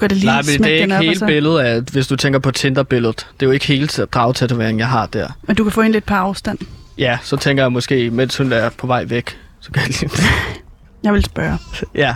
[0.01, 2.51] Kan da lige Nej, men det er ikke hele billedet af, hvis du tænker på
[2.51, 3.27] Tinder-billedet.
[3.39, 5.27] Det er jo ikke hele dragtatovering, jeg har der.
[5.43, 6.57] Men du kan få en lidt på afstand.
[6.97, 10.11] Ja, så tænker jeg måske, mens hun er på vej væk, så kan jeg lige...
[11.03, 11.57] Jeg vil spørge.
[11.95, 12.15] ja.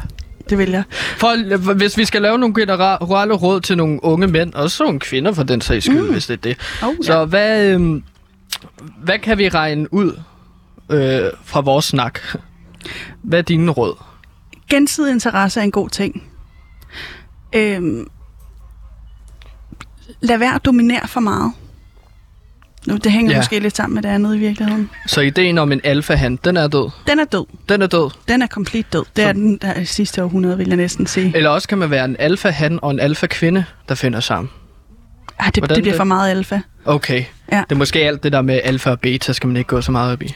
[0.50, 0.84] Det vil jeg.
[1.18, 5.00] For, hvis vi skal lave nogle generelle råd til nogle unge mænd, og så nogle
[5.00, 6.12] kvinder for den sags skyld, mm.
[6.12, 6.58] hvis det er det.
[6.84, 8.04] Oh, Så hvad, øhm,
[9.04, 10.20] hvad kan vi regne ud
[10.90, 12.20] øh, fra vores snak?
[13.22, 13.96] Hvad er dine råd?
[14.70, 16.24] Gensidig interesse er en god ting.
[17.56, 18.08] Øhm,
[20.22, 21.52] lad være at dominere for meget.
[22.88, 23.38] Nu, det hænger Ja.
[23.38, 24.90] måske lidt sammen med det andet i virkeligheden.
[25.08, 26.90] Så ideen om en alfahan, den er død.
[27.08, 27.46] Den er død.
[27.70, 28.10] Den er død.
[28.28, 29.04] Den er komplet død.
[29.16, 31.32] Det Så- er den der sidste århundrede, vil jeg næsten sige.
[31.36, 34.50] Eller også kan man være en alfahan og en alfakvinde, der finder sammen.
[35.46, 36.00] Ah, det, hvordan det bliver det?
[36.00, 36.60] for meget alfa.
[36.86, 37.24] Okay.
[37.52, 37.58] Ja.
[37.70, 39.92] Det er måske alt det der med alfa og beta, skal man ikke gå så
[39.92, 40.36] meget op i.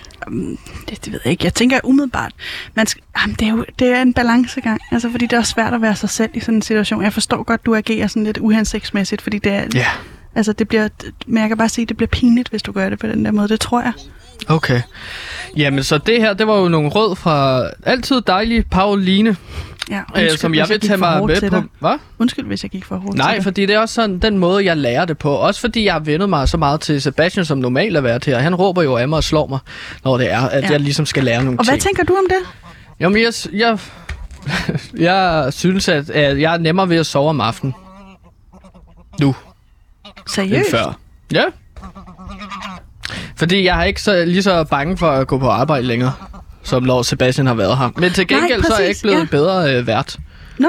[0.89, 1.45] Det, det ved jeg ikke.
[1.45, 2.31] Jeg tænker umiddelbart,
[2.75, 4.81] man skal, jamen, det, er jo, det er en balancegang.
[4.91, 7.03] Altså, fordi det er svært at være sig selv i sådan en situation.
[7.03, 9.85] Jeg forstår godt, du agerer sådan lidt uhensigtsmæssigt, fordi det er, Ja.
[10.35, 10.87] altså, det bliver,
[11.27, 13.25] men jeg kan bare sige, at det bliver pinligt, hvis du gør det på den
[13.25, 13.47] der måde.
[13.47, 13.93] Det tror jeg.
[14.47, 14.81] Okay.
[15.57, 19.35] Jamen, så det her, det var jo nogle råd fra altid dejlige Pauline,
[19.89, 21.61] Ja, øh, som jeg vil tage mig med på.
[21.79, 21.97] Hvad?
[22.19, 24.77] Undskyld, hvis jeg gik for hårdt Nej, fordi det er også sådan den måde, jeg
[24.77, 25.31] lærer det på.
[25.31, 28.39] Også fordi jeg har vendet mig så meget til Sebastian, som normalt er været her.
[28.39, 29.59] Han råber jo af mig og slår mig,
[30.03, 30.69] når det er, at Ja.
[30.71, 31.81] jeg ligesom skal lære nogle Og hvad ting.
[31.83, 32.37] tænker du om det?
[32.99, 33.79] Jamen, jeg, jeg,
[35.09, 37.73] jeg synes, at, at jeg er nemmere ved at sove om aftenen.
[39.21, 39.27] Nu,
[40.05, 40.71] end Seriøst?
[40.71, 40.97] før.
[41.33, 41.43] Ja.
[43.35, 46.13] Fordi jeg er ikke så, lige så bange for at gå på arbejde længere,
[46.63, 47.89] som når Sebastian har været her.
[47.97, 49.25] Men til gengæld så er jeg ikke blevet ja.
[49.31, 50.17] bedre øh, vært.
[50.59, 50.67] Nå,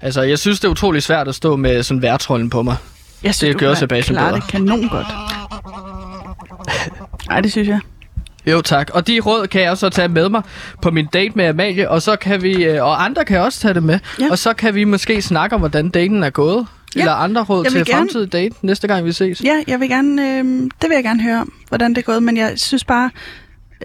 [0.00, 2.76] Altså, jeg synes, det er utrolig svært at stå med sådan værtrollen på mig.
[3.22, 4.34] jeg synes, Det gør Sebastian bedre.
[4.34, 5.06] det kanon godt.
[7.28, 7.80] Nej, det synes jeg.
[8.46, 10.42] Jo tak, og de råd kan jeg så tage med mig
[10.82, 13.74] på min date med Amalie, og så kan vi, øh, og andre kan også tage
[13.74, 14.26] det med, Ja.
[14.30, 17.64] og så kan vi måske snakke om, hvordan daten er gået, Ja, eller andre råd
[17.64, 19.40] til gerne- fremtidig date, næste gang vi ses.
[19.44, 22.22] Ja, jeg vil gerne, øh, det vil jeg gerne høre om, hvordan det er gået,
[22.22, 23.10] men jeg synes bare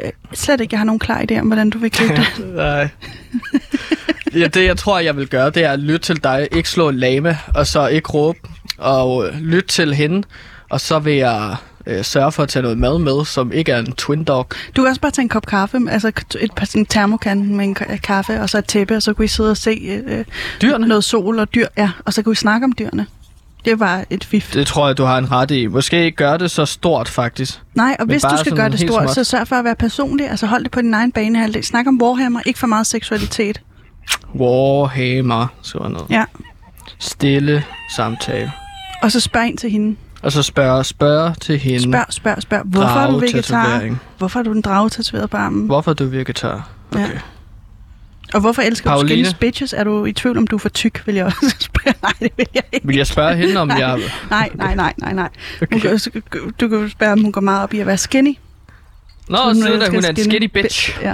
[0.06, 2.56] øh, slet ikke, jeg har nogen klar idé om, hvordan du vil gribe det.
[2.56, 2.90] Nej.
[4.34, 6.92] ja, det jeg tror, jeg vil gøre, det er at lytte til dig, ikke slå
[6.92, 8.40] lame, og så ikke råbe,
[8.78, 10.24] og øh, lytte til hende,
[10.70, 11.56] og så vil jeg
[11.88, 14.48] øh, sørge for at tage noget mad med, som ikke er en twin dog.
[14.76, 17.78] Du kan også bare tage en kop kaffe, altså et par sådan termokan med en
[17.80, 20.26] ka- kaffe, og så et tæppe, og så kunne I sidde og se øh,
[20.62, 20.88] Dyrene?
[20.88, 23.06] noget sol og dyr, ja, og så kunne I snakke om dyrene.
[23.66, 24.52] Det var et fif.
[24.54, 25.68] Det tror jeg, du har en ret i.
[25.68, 27.62] Måske ikke gøre det så stort, faktisk.
[27.76, 29.16] Nej, og Men hvis du skal gøre det stort, småt.
[29.16, 30.30] så sørg for at være personlig.
[30.30, 31.64] Altså hold det på din egen banehalvdel.
[31.64, 33.62] Snak om Warhammer, ikke for meget seksualitet.
[34.36, 36.06] Warhammer, sådan noget.
[36.10, 36.26] Ja.
[37.00, 37.64] Stille
[37.96, 38.52] samtale.
[39.02, 39.96] Og så spørg ind til hende.
[40.22, 41.84] Og så spørge, spørge til hende.
[41.84, 42.62] Spørg, spørg, spørg.
[42.66, 43.82] Hvorfor er du vegetar?
[44.18, 45.66] Hvorfor er du en drage tatoveret på armen?
[45.66, 46.70] Hvorfor er du vegetar?
[46.96, 47.08] Ja.
[48.34, 49.20] Og hvorfor elsker Pauline?
[49.24, 49.74] du skinny bitches?
[49.74, 51.94] Er du i tvivl, om du er for tyk, vil jeg også spørge.
[52.02, 52.88] Nej, det vil jeg ikke.
[52.88, 54.00] Vil jeg spørge hende, om jeg...
[54.30, 55.30] Nej, nej, nej, nej, nej.
[55.60, 55.80] Hun Okay.
[56.32, 58.38] kan, du kan spørge, om hun går meget op i at være skinny.
[59.30, 60.98] Nå, Så hun hun er en skinny skinny bitch.
[61.02, 61.14] Ja.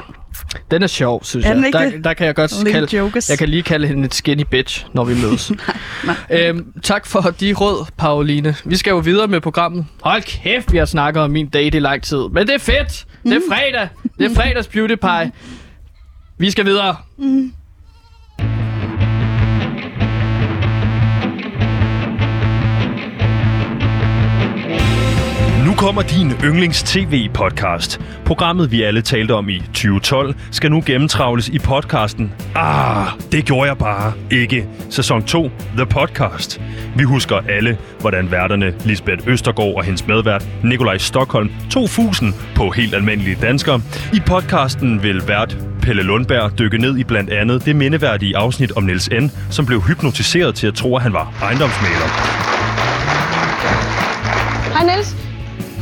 [0.72, 1.66] Den er sjov, synes Er jeg.
[1.66, 3.30] ikke der, der kan jeg godt kalde, jokers.
[3.30, 5.51] jeg kan lige kalde hende et skinny bitch, når vi mødes.
[6.05, 6.16] nej.
[6.32, 8.55] øhm, tak for de råd, Pauline.
[8.66, 9.86] Vi skal jo videre med programmet.
[10.01, 12.18] Hold kæft, vi har snakket om min date i lang tid.
[12.32, 13.05] Men det er fedt.
[13.24, 13.88] Det er fredag.
[14.18, 15.32] Det er fredags beauty pie.
[16.38, 16.95] Vi skal videre.
[17.17, 17.53] Mm.
[25.84, 28.01] Kommer din yndlings tv-podcast.
[28.25, 33.67] Programmet, vi alle talte om i 2012, skal nu gennemtravles i podcasten Ah, det gjorde
[33.67, 34.67] jeg bare ikke.
[34.89, 36.61] Sæson 2, The Podcast.
[36.95, 42.69] Vi husker alle, hvordan værterne Lisbeth Østergaard og hendes medvært Nikolaj Stockholm tog fusen på
[42.69, 43.81] helt almindelige danskere.
[44.13, 48.84] I podcasten vil vært Pelle Lundberg dykke ned i blandt andet det mindeværdige afsnit om
[48.84, 52.53] Niels N., som blev hypnotiseret til at tro, at han var ejendomsmaler.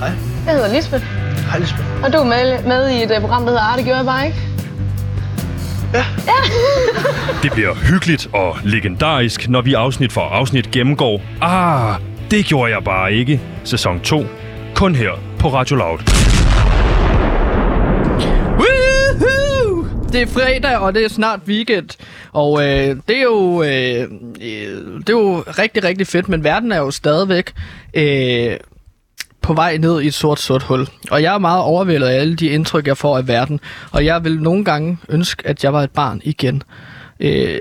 [0.01, 0.11] Hej.
[0.45, 1.05] Jeg hedder Lisbeth,
[1.49, 2.03] Hej Lisbeth.
[2.03, 4.25] og du er med, med i et uh, program, der hedder det gjorde jeg bare
[4.25, 4.37] ikke.
[7.43, 11.95] Det bliver hyggeligt og legendarisk, når vi afsnit for afsnit gennemgår Ah,
[12.31, 13.41] det gjorde jeg bare ikke.
[13.63, 14.25] Sæson 2.
[14.75, 15.99] Kun her på Radio Loud.
[18.59, 19.85] Woohoo!
[20.13, 21.89] Det er fredag, og det er snart weekend.
[22.33, 24.01] Og øh, det, er jo, øh,
[24.41, 27.51] øh, det er jo rigtig, rigtig fedt, men verden er jo stadigvæk
[27.93, 28.57] øh,
[29.41, 30.87] på vej ned i et sort, sort hul.
[31.11, 33.59] Og jeg er meget overvældet af alle de indtryk, jeg får af verden.
[33.91, 36.63] Og jeg vil nogle gange ønske, at jeg var et barn igen.
[37.19, 37.57] Øh,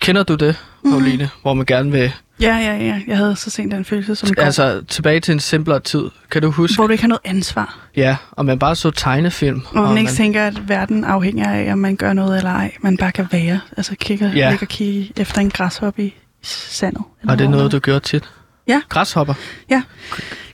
[0.00, 0.56] kender du det,
[0.90, 1.40] Pauline, mm.
[1.42, 2.12] hvor man gerne vil...
[2.40, 3.00] Ja, ja, ja.
[3.06, 4.42] Jeg havde så sent den følelse som går.
[4.42, 6.04] Altså, tilbage til en simplere tid.
[6.30, 6.76] Kan du huske?
[6.76, 7.78] Hvor du ikke har noget ansvar.
[7.96, 9.62] Ja, og man bare så tegnefilm.
[9.72, 12.72] Hvor man og ikke tænker, at verden afhænger af, om man gør noget eller ej.
[12.80, 13.60] Man bare kan være.
[13.76, 14.50] Altså kigger, Ja.
[14.50, 17.02] ligger og kigge efter en græshoppe i sandet.
[17.28, 18.28] Og det er noget, du gør tit?
[18.68, 18.80] Ja.
[18.88, 19.34] Græshopper?
[19.70, 19.82] Ja.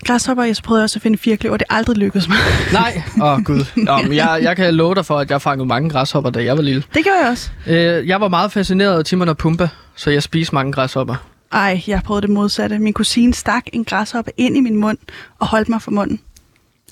[0.06, 2.36] Græshopper, jeg prøvede også at finde firkløver, og det aldrig lykkedes mig.
[2.72, 3.64] Nej, åh oh, gud.
[3.76, 6.56] Nå, men jeg, jeg kan love dig for, at jeg fangede mange græshopper, da jeg
[6.56, 6.82] var lille.
[6.94, 7.50] det gjorde jeg også.
[7.66, 11.14] Øh, jeg var meget fascineret af Timon og Pumba, så jeg spiste mange græshopper.
[11.52, 12.78] Ej, jeg prøvede det modsatte.
[12.78, 14.98] Min kusine stak en græshoppe ind i min mund
[15.38, 16.20] og holdt mig for munden.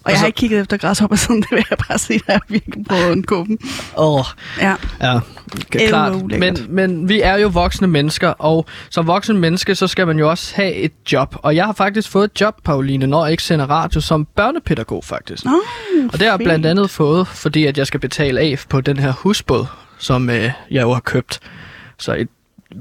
[0.05, 2.41] Og jeg har ikke kigget efter græshopper siden, det vil jeg bare sige, at jeg
[2.49, 3.59] virkelig at undgå dem.
[3.97, 4.25] Åh, oh,
[4.61, 4.75] Ja.
[5.01, 5.21] ja,
[5.75, 6.23] er klart.
[6.23, 10.31] Men, men vi er jo voksne mennesker, og som voksen menneske, så skal man jo
[10.31, 11.37] også have et job.
[11.43, 15.05] Og jeg har faktisk fået et job, Pauline, når jeg ikke sender radio, som børnepædagog
[15.05, 15.45] faktisk.
[15.45, 15.61] Nå,
[16.13, 18.97] Og det har jeg blandt andet fået, fordi at jeg skal betale af på den
[18.97, 19.67] her husbåd,
[19.99, 21.41] som øh, jeg jo har købt.
[21.99, 22.29] Så et,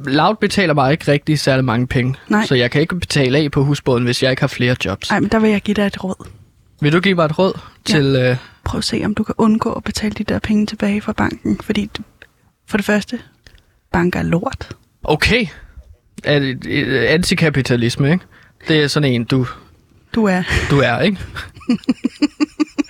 [0.06, 2.16] Loud betaler mig ikke rigtig særlig mange penge.
[2.28, 2.46] Nej.
[2.46, 5.10] Så jeg kan ikke betale af på husbåden, hvis jeg ikke har flere jobs.
[5.10, 6.28] Ej, men der vil jeg give dig et råd.
[6.84, 7.60] Vil du give mig et råd
[7.90, 7.94] Ja.
[7.94, 8.16] til...
[8.16, 11.14] Øh, Prøv at se, om du kan undgå at betale de der penge tilbage fra
[11.14, 11.60] banken.
[11.64, 11.90] Fordi
[12.68, 13.20] for det første,
[13.92, 14.70] banker er lort.
[15.04, 15.46] okay.
[16.28, 16.56] Øh,
[17.10, 18.26] Antikapitalisme, ikke?
[18.68, 19.48] Det er sådan en, du,
[20.16, 21.18] Du er, du er, ikke?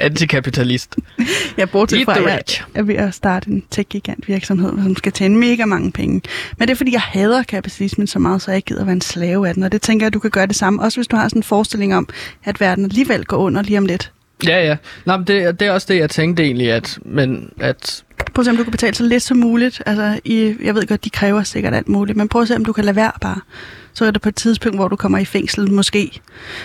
[0.04, 0.95] Antikapitalist.
[1.58, 5.12] jeg bortset Eat fra, at jeg er ved at starte en tech-gigant virksomhed, som skal
[5.12, 6.22] tjene mega mange penge.
[6.58, 9.01] Men det er, fordi jeg hader kapitalismen så meget, så jeg ikke gider være en
[9.01, 9.64] slave af den.
[9.64, 10.82] Og det tænker jeg, du kan gøre det samme.
[10.82, 12.10] Også hvis du har sådan en forestilling om,
[12.43, 14.12] at verden alligevel går under lige om lidt.
[14.47, 14.78] Ja, ja.
[15.06, 18.45] Nå, men det, det er også det, jeg tænkte egentlig, at, men at Prøv at
[18.45, 19.84] se, om du kan betale så lidt som muligt.
[19.86, 22.66] Altså, i, jeg ved godt, de kræver sikkert alt muligt, men prøv at se, om
[22.66, 23.39] du kan lade være bare.
[23.93, 26.22] Så er det på et tidspunkt, hvor du kommer i fængsel, måske.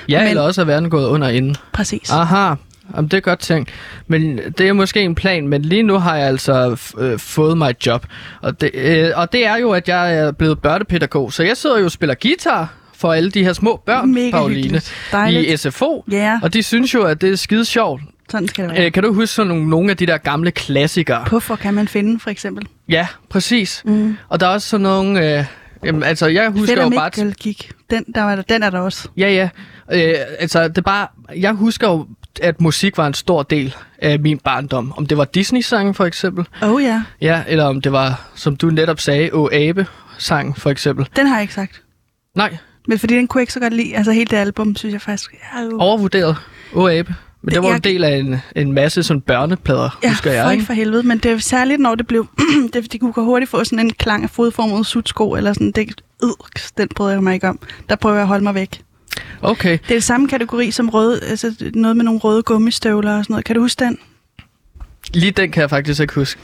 [0.08, 1.56] ja, Men- eller også er verden gået under inden.
[1.72, 2.10] Præcis.
[2.10, 2.54] Aha,
[2.96, 3.70] Jamen, det er godt tænkt.
[4.06, 7.70] Men det er måske en plan, men lige nu har jeg altså øh, fået mig
[7.70, 8.06] et job.
[8.42, 11.78] Og det, øh, og det er jo, at jeg er blevet børnepædagog, så jeg sidder
[11.78, 14.80] jo og spiller guitar for alle de her små børn, Mega Pauline,
[15.30, 16.04] i SFO.
[16.10, 18.02] Ja, Og de synes jo, at det er skide sjovt.
[18.30, 18.86] sådan skal det være.
[18.86, 21.24] Øh, kan du huske sådan nogle, nogle af de der gamle klassikere?
[21.26, 22.66] Puffer kan man finde, for eksempel.
[22.88, 23.82] Ja, præcis.
[23.84, 24.16] Mm.
[24.28, 25.38] Og der er også sådan nogle...
[25.38, 25.44] Øh,
[25.84, 27.10] jamen, altså, jeg husker Fætter jo bare...
[27.16, 27.70] Mikkel gik.
[27.90, 29.08] Den, der var der, den er der også.
[29.16, 29.48] Ja, ja.
[29.92, 31.06] Øh, altså, det er bare...
[31.36, 32.06] Jeg husker jo,
[32.42, 34.92] at musik var en stor del af min barndom.
[34.96, 36.46] Om det var Disney-sange, for eksempel.
[36.62, 39.86] Oh ja, Ja, eller om det var, som du netop sagde, O Abe
[40.18, 41.08] sang for eksempel.
[41.16, 41.82] den har jeg ikke sagt.
[42.36, 42.56] Nej,
[42.88, 43.96] Men fordi den kunne jeg ikke så godt lide.
[43.96, 45.34] Altså helt det album, synes jeg faktisk...
[45.54, 45.78] Ja, jo.
[45.80, 46.36] overvurderet
[46.74, 47.14] O Abe.
[47.42, 50.32] Men det, Det- var en jeg- del af en, en masse sådan børneplader, Ja, husker
[50.32, 50.44] jeg.
[50.44, 50.64] for Ikke?
[50.64, 52.26] for helvede, men det er særligt, når det blev...
[52.72, 56.28] det, de kunne hurtigt få sådan en klang af fodformet sutsko, eller sådan, det, øh,
[56.78, 57.58] den bryder jeg mig ikke om.
[57.88, 58.80] Der prøver jeg at holde mig væk.
[59.42, 59.72] Okay.
[59.72, 63.32] Det er det samme kategori som røde, altså noget med nogle røde gummistøvler og sådan
[63.34, 63.44] noget.
[63.44, 63.98] Kan du huske den?
[65.14, 66.40] Lige den kan jeg faktisk ikke huske.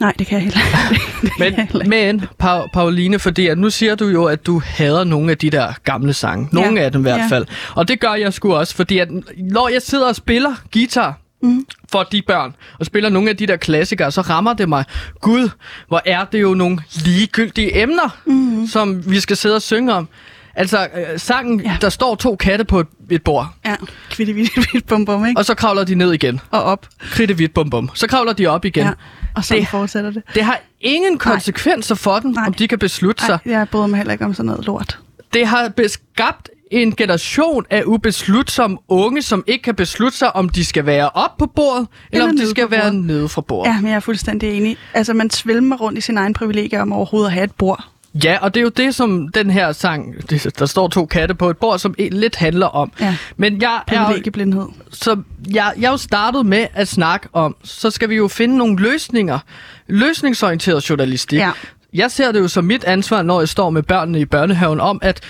[0.00, 0.60] Nej, det kan jeg heller
[0.92, 1.02] ikke.
[1.22, 2.18] Det kan jeg Men, heller ikke.
[2.18, 5.50] men pa- Pauline, fordi at nu siger du jo, at du hader nogle af de
[5.50, 6.48] der gamle sange.
[6.52, 7.26] Nogle Ja, af dem i hvert ja.
[7.30, 7.46] fald.
[7.74, 9.08] Og det gør jeg sgu også, fordi at
[9.38, 11.66] når jeg sidder og spiller guitar Mhm.
[11.92, 14.84] for de børn, og spiller nogle af de der klassikere, så rammer det mig.
[15.20, 15.48] Gud,
[15.88, 18.66] hvor er det jo nogle ligegyldige emner, mm.
[18.66, 20.08] som vi skal sidde og synge om.
[20.54, 21.76] Altså, øh, sangen, ja.
[21.80, 23.74] Der står to katte på et, et bord, Ja,
[24.10, 25.38] kvitte, vidt, vidt, bum, bum, ikke?
[25.38, 26.40] og så kravler de ned igen.
[26.50, 26.86] Og op.
[27.16, 27.90] Hvidt bum bum.
[27.94, 28.84] Så kravler de op igen.
[28.86, 28.92] Ja.
[29.36, 30.22] Og så Det- fortsætter det.
[30.34, 32.44] Det har ingen konsekvenser for dem, Nej.
[32.46, 33.38] om de kan beslutte sig.
[33.44, 34.98] Nej, jeg bryder mig heller ikke om sådan noget lort.
[35.34, 40.64] Det har beskabt en generation af ubeslutsomme unge, som ikke kan beslutte sig, om de
[40.64, 43.70] skal være op på bordet, eller, Eller om de skal være nede fra bordet.
[43.70, 44.76] Ja, men jeg er fuldstændig enig.
[44.94, 47.84] Altså, man svælmer rundt i sin egen privilegier om overhovedet at have et bord.
[48.14, 50.14] Ja, og det er jo det, som den her sang,
[50.58, 52.92] der står to katte på et bord, som e- lidt handler om.
[53.00, 53.16] Ja.
[53.36, 54.66] Men jeg er, Privilegieblindhed.
[54.92, 58.56] så jeg, jeg er jo startet med at snakke om, så skal vi jo finde
[58.56, 59.38] nogle løsninger.
[59.86, 61.38] Løsningsorienteret journalistik.
[61.38, 61.50] Ja.
[61.94, 64.98] Jeg ser det jo som mit ansvar, når jeg står med børnene i børnehaven, om
[65.02, 65.20] at,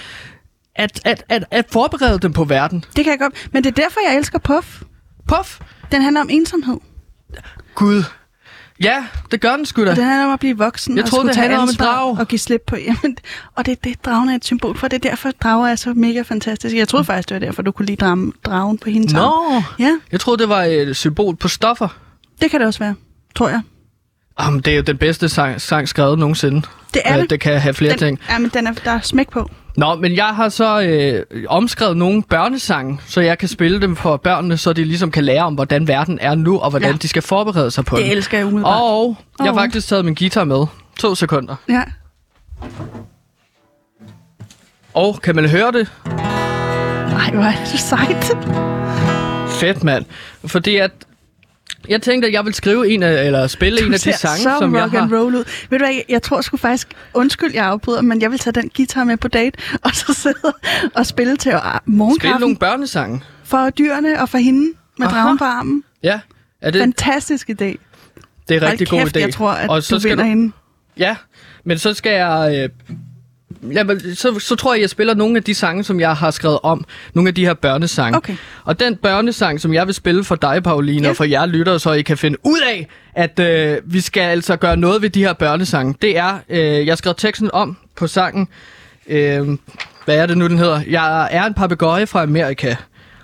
[0.76, 2.84] at, at, at, at forberede dem på verden.
[2.96, 3.48] Det kan jeg godt.
[3.52, 4.82] Men det er derfor, jeg elsker Puff.
[5.28, 5.60] Puff!
[5.92, 6.76] Den handler om ensomhed.
[7.74, 8.02] Gud.
[8.82, 9.94] Ja, det gør den sgu da.
[9.94, 12.16] Den handler om at blive voksen Jeg og troede, det tage handlede om en drage.
[12.20, 12.76] og give slip på.
[12.76, 13.16] Jamen,
[13.54, 14.88] og det er det, dragen er et symbol for.
[14.88, 16.76] Det er derfor, drager er så mega fantastisk.
[16.76, 19.52] Jeg troede faktisk, det var derfor, du kunne lide dragen, dragen på hendes arm.
[19.52, 21.88] Nå, Ja, jeg troede, det var et symbol på stoffer.
[22.40, 22.94] det kan det også være,
[23.34, 23.60] tror jeg.
[24.40, 26.62] Jamen, det er jo den bedste sang, sang skrevet nogensinde.
[26.94, 27.30] Det er Øh, det.
[27.30, 28.18] det kan have flere den, ting.
[28.30, 29.50] Ja, men den er, der er smæk på.
[29.76, 34.16] Nå, men jeg har så øh, omskrevet nogle børnesange, så jeg kan spille dem for
[34.16, 36.96] børnene, så de ligesom kan lære om, hvordan verden er nu, og hvordan Ja.
[36.96, 38.12] de skal forberede sig på Det den.
[38.12, 38.80] elsker jeg umiddelbart.
[38.82, 40.66] Og jeg har faktisk taget min guitar med.
[40.98, 41.54] To sekunder.
[41.68, 41.82] Ja.
[44.94, 45.92] Og kan man høre det?
[46.06, 48.32] Ej, hvor er det sejt.
[49.60, 50.04] Fedt, mand.
[50.46, 50.90] Fordi at
[51.88, 54.56] jeg tænkte, at jeg vil skrive en af, eller spille en af de sange, så
[54.58, 55.16] som jeg rock and har.
[55.18, 55.44] roll ud.
[55.70, 58.70] Ved du hvad, jeg, tror sgu faktisk, undskyld, jeg afbryder, men jeg vil tage den
[58.76, 60.52] guitar med på date, og så sidde
[60.94, 63.20] og spille til Spille morgenkaffen nogle børnesange.
[63.44, 65.16] for dyrene og for hende med Aha.
[65.20, 65.84] dragen på armen.
[66.02, 66.20] Ja,
[66.60, 67.54] er det, Fantastisk idé.
[67.54, 67.76] det
[68.48, 69.20] er en rigtig Hold god kæft, idé.
[69.20, 70.52] jeg tror, at og så du skal vinder hende.
[70.98, 71.16] Ja,
[71.64, 72.60] men så skal jeg...
[72.88, 72.96] Øh,
[73.72, 76.58] jamen, så, så tror jeg, jeg spiller nogle af de sange, som jeg har skrevet
[76.62, 76.84] om.
[77.14, 78.16] Nogle af de her børnesange.
[78.16, 78.36] Okay.
[78.64, 81.10] Og den børnesang, som jeg vil spille for dig, Pauline, Ja.
[81.10, 84.56] og for jer lyttere, så I kan finde ud af, at øh, vi skal altså
[84.56, 85.94] gøre noget ved de her børnesange.
[86.02, 88.48] Det er, øh, jeg skrev teksten om på sangen.
[89.08, 89.48] Øh,
[90.04, 90.80] hvad er det nu, den hedder?
[90.90, 92.74] Jeg er en papegøje fra Amerika.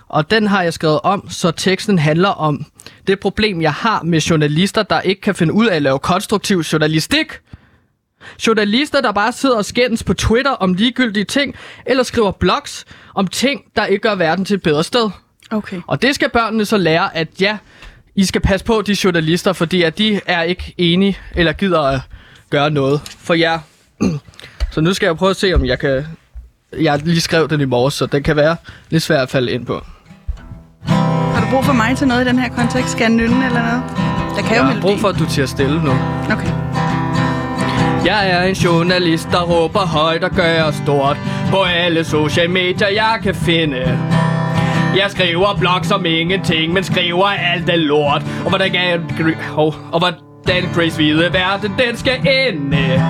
[0.09, 2.65] Og den har jeg skrevet om, så teksten handler om
[3.07, 6.59] det problem, jeg har med journalister, der ikke kan finde ud af at lave konstruktiv
[6.59, 7.27] journalistik.
[8.47, 11.55] Journalister, der bare sidder og skændes på Twitter om ligegyldige ting,
[11.85, 15.09] eller skriver blogs om ting, der ikke gør verden til et bedre sted.
[15.51, 15.81] Okay.
[15.87, 17.57] Og det skal børnene så lære, at ja,
[18.15, 21.99] I skal passe på de journalister, fordi at de er ikke enige eller gider at
[22.49, 23.59] gøre noget for jer.
[24.71, 26.05] Så nu skal jeg prøve at se, om jeg kan...
[26.79, 28.55] Jeg lige skrev den i morges, så den kan være
[28.89, 29.81] lidt svær at falde ind på.
[30.87, 32.89] Har du brug for mig til noget i den her kontekst?
[32.91, 33.83] Skal jeg nynne eller noget?
[34.35, 35.91] Der kan Jeg jo har brug for, at du til at stille nu.
[36.31, 36.66] Okay.
[38.07, 41.17] Jeg er en journalist, der råber højt og gør stort
[41.49, 43.99] På alle sociale medier, jeg kan finde.
[44.95, 48.21] Jeg skriver blog som ingenting, men skriver alt det lort.
[48.43, 49.01] Og hvordan kan
[49.57, 53.03] oh, og hvordan Chris hvide verden, den skal ende?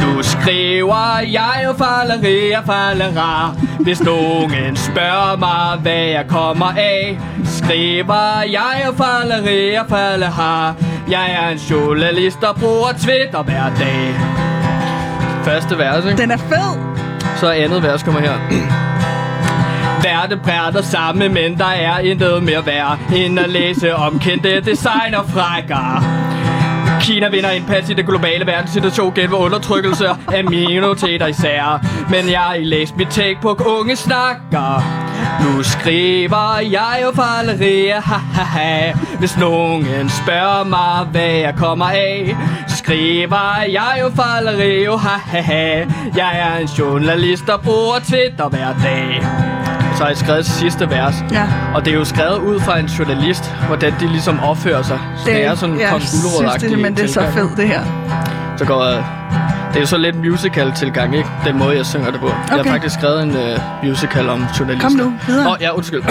[0.00, 8.92] Nu skriver jeg falleria fallera Hvis nogen spørger mig, hvad jeg kommer af Skriver jeg
[8.96, 10.72] falleria falleha
[11.10, 14.14] Jeg er en journalist, der bruger Twitter hver dag
[15.44, 16.22] Første vers, ikke?
[16.22, 16.96] Den er fed.
[17.36, 18.32] Så andet vers kommer her.
[20.02, 26.02] Verden brænder sammen, men der er intet mere værd End at læse om kendte designerfrækker
[27.00, 31.86] Kina vinder indpas i det globale verdenssituation gennem undertrykkelse af minoriteter især.
[32.10, 34.82] Men jeg har læst mit take på unge snakker.
[35.44, 38.92] Nu skriver jeg jo falderier, ha ha ha.
[39.18, 42.36] Hvis nogen spørger mig, hvad jeg kommer af,
[42.68, 45.84] skriver jeg jo falderier, ha ha ha.
[46.16, 49.75] Jeg er en journalist, der bruger Twitter hver dag.
[50.00, 51.14] Jeg skrevet sidste vers.
[51.32, 51.48] Ja.
[51.74, 55.00] Og det er jo skrevet ud fra en journalist, hvordan de ligesom opfører sig.
[55.16, 56.22] Så det, det er sådan en jeg kong synes
[56.60, 57.80] det, men det er så fedt, det her.
[58.56, 59.04] Så går jeg...
[59.68, 61.28] Det er jo så lidt musical tilgang, ikke?
[61.44, 62.26] Den måde, jeg synger det på.
[62.26, 62.36] Okay.
[62.50, 64.88] Jeg har faktisk skrevet en uh, musical om journalister.
[64.88, 65.46] Kom nu, videre.
[65.46, 66.02] Åh, oh, ja, undskyld.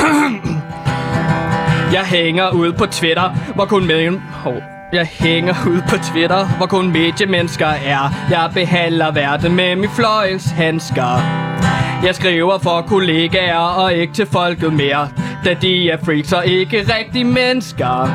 [1.93, 4.19] jeg hænger ud på Twitter, hvor kun med...
[4.31, 4.55] Hov.
[4.93, 8.13] Jeg hænger ud på Twitter, hvor kun mediemennesker er.
[8.29, 11.21] Jeg behandler verden med min fløjelshandsker.
[12.03, 15.09] Jeg skriver for kollegaer og ikke til folket mere
[15.45, 18.09] Da de er freaks og ikke rigtige mennesker.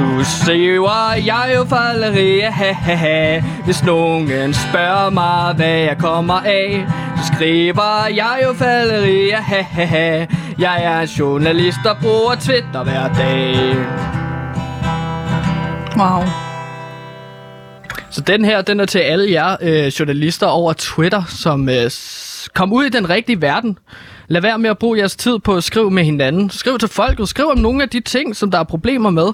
[0.00, 3.42] Nu skriver jeg jo falleria, ha ha ha.
[3.64, 9.84] Hvis nogen spørger mig, hvad jeg kommer af Så skriver jeg jo falleria, ha ha
[9.84, 10.26] ha
[10.58, 13.56] Jeg er en journalist, der bruger Twitter hver dag.
[15.96, 16.24] Wow.
[18.10, 21.90] Så den her, den er til alle jer øh, journalister over Twitter, som øh,
[22.54, 23.78] Kom ud i den rigtige verden.
[24.28, 26.50] Lad være med at bruge jeres tid på at skrive med hinanden.
[26.50, 27.28] Skriv til folket.
[27.28, 29.28] Skriv om nogle af de ting, som der er problemer med.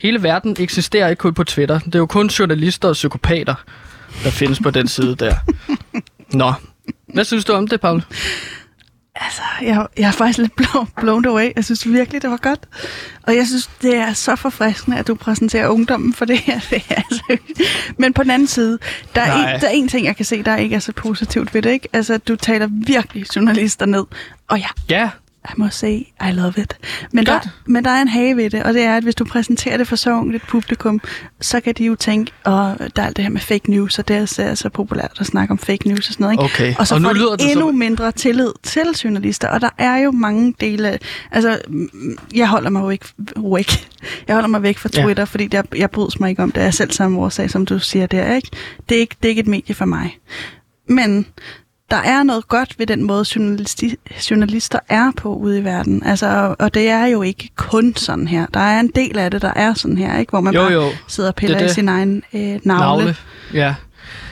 [0.00, 1.78] Hele verden eksisterer ikke kun på Twitter.
[1.78, 3.54] Det er jo kun journalister og psykopater,
[4.24, 5.34] der findes på den side der.
[6.32, 6.52] Nå.
[7.14, 8.02] Hvad synes du om det, Paul?
[9.16, 11.50] Altså, jeg, jeg er faktisk lidt blown, blown away.
[11.56, 12.60] Jeg synes virkelig, det var godt.
[13.22, 16.60] Og jeg synes, det er så forfriskende, at du præsenterer ungdommen for det her.
[16.70, 17.36] Det er altså...
[17.98, 18.78] Men på den anden side,
[19.14, 19.54] der er, Nej.
[19.54, 21.70] en, der er en ting, jeg kan se, der ikke er så positivt ved det.
[21.70, 21.88] Ikke?
[21.92, 24.04] Altså, du taler virkelig journalister ned.
[24.48, 25.10] Og jeg, Ja,
[25.48, 25.92] I må say,
[26.28, 26.76] I love it.
[27.12, 27.48] Men der, Godt.
[27.66, 29.88] men der er en hage ved det, og det er, at hvis du præsenterer det
[29.88, 31.00] for så ungt et publikum,
[31.40, 34.08] så kan de jo tænke, og der er alt det her med fake news, og
[34.08, 36.32] det er så, så populært at snakke om fake news og sådan noget.
[36.34, 36.44] Ikke?
[36.44, 36.74] Okay.
[36.78, 39.60] Og så Og nu får lyder de det endnu som- mindre tillid til journalister, og
[39.60, 40.98] der er jo mange dele af-
[41.30, 41.88] Altså, mm,
[42.34, 43.88] jeg holder mig jo ikke væk.
[44.28, 44.88] Jeg holder mig væk fra.
[44.88, 45.24] Twitter, ja.
[45.24, 46.60] fordi der, jeg bryder mig ikke om det.
[46.60, 48.48] Jeg er selv samme årsag, som du siger, det er ikke.
[48.88, 50.18] Det er ikke, det er ikke et medie for mig.
[50.88, 51.26] Men
[51.90, 53.94] der er noget godt ved den måde, journalisti-
[54.30, 56.02] journalister er på ude i verden.
[56.04, 58.46] Altså, og, og det er jo ikke kun sådan her.
[58.54, 60.30] Der er en del af det, der er sådan her, ikke?
[60.30, 60.82] hvor man Jo, bare jo.
[61.08, 61.74] sidder og piller Det er i det.
[61.74, 62.60] sin egen øh, navle.
[62.64, 63.16] navle.
[63.54, 63.74] Ja.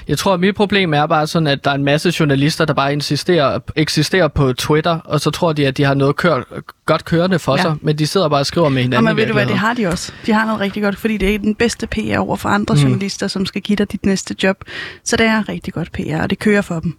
[0.09, 2.75] Jeg tror, at mit problem er bare sådan, at der er en masse journalister, der
[2.75, 7.05] bare insisterer, eksisterer på Twitter, og så tror de, at de har noget kør, godt
[7.05, 7.63] kørende for Ja.
[7.63, 8.97] sig, men de sidder bare og skriver med hinanden.
[9.09, 10.13] Og man i ved du hvad, det har de også.
[10.27, 12.81] De har noget rigtig godt, fordi det er den bedste PR over for andre Mm.
[12.81, 14.57] journalister, som skal give dig dit næste job.
[15.05, 16.99] Så det er rigtig godt PR, og det kører for dem.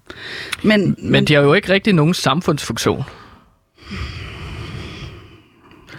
[0.63, 3.03] Men, Men de har jo ikke rigtig nogen samfundsfunktion.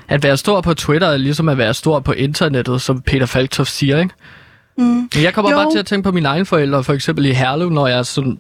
[0.09, 3.71] At være stor på Twitter er ligesom at være stor på internettet, som Peter Falktoft
[3.71, 4.15] siger, ikke?
[4.79, 5.09] Mm.
[5.23, 5.57] Jeg kommer Jo.
[5.57, 8.39] bare til at tænke på mine egne forældre, for eksempel i Herlev, når jeg sådan,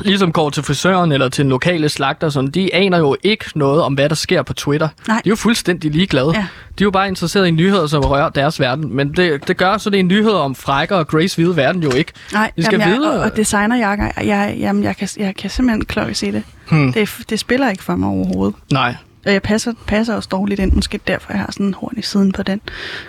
[0.00, 3.82] ligesom går til frisøren eller til en lokale slagter, sådan, de aner jo ikke noget
[3.82, 4.88] om, hvad der sker på Twitter.
[5.08, 5.16] Nej.
[5.24, 6.30] De er jo fuldstændig ligeglade.
[6.34, 6.46] Ja.
[6.78, 8.96] De er jo bare interesseret i nyheder, som rører deres verden.
[8.96, 11.90] Men det, det gør så det er nyheder om frækker og Grace hvide verden jo
[11.90, 12.12] ikke.
[12.32, 13.12] Nej, Vi skal jamen, jeg, videre.
[13.18, 16.42] og, og designerjakker, jeg, jamen, jeg, kan, jeg kan simpelthen klokke se det.
[16.70, 16.92] Hmm.
[16.92, 17.10] det.
[17.30, 18.54] Det spiller ikke for mig overhovedet.
[18.72, 18.94] Nej.
[19.26, 22.02] Og jeg passer, passer også dårligt ind, måske derfor jeg har sådan en horn i
[22.02, 22.60] siden på den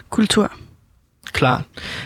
[0.10, 0.52] kultur.
[1.34, 1.62] Klar.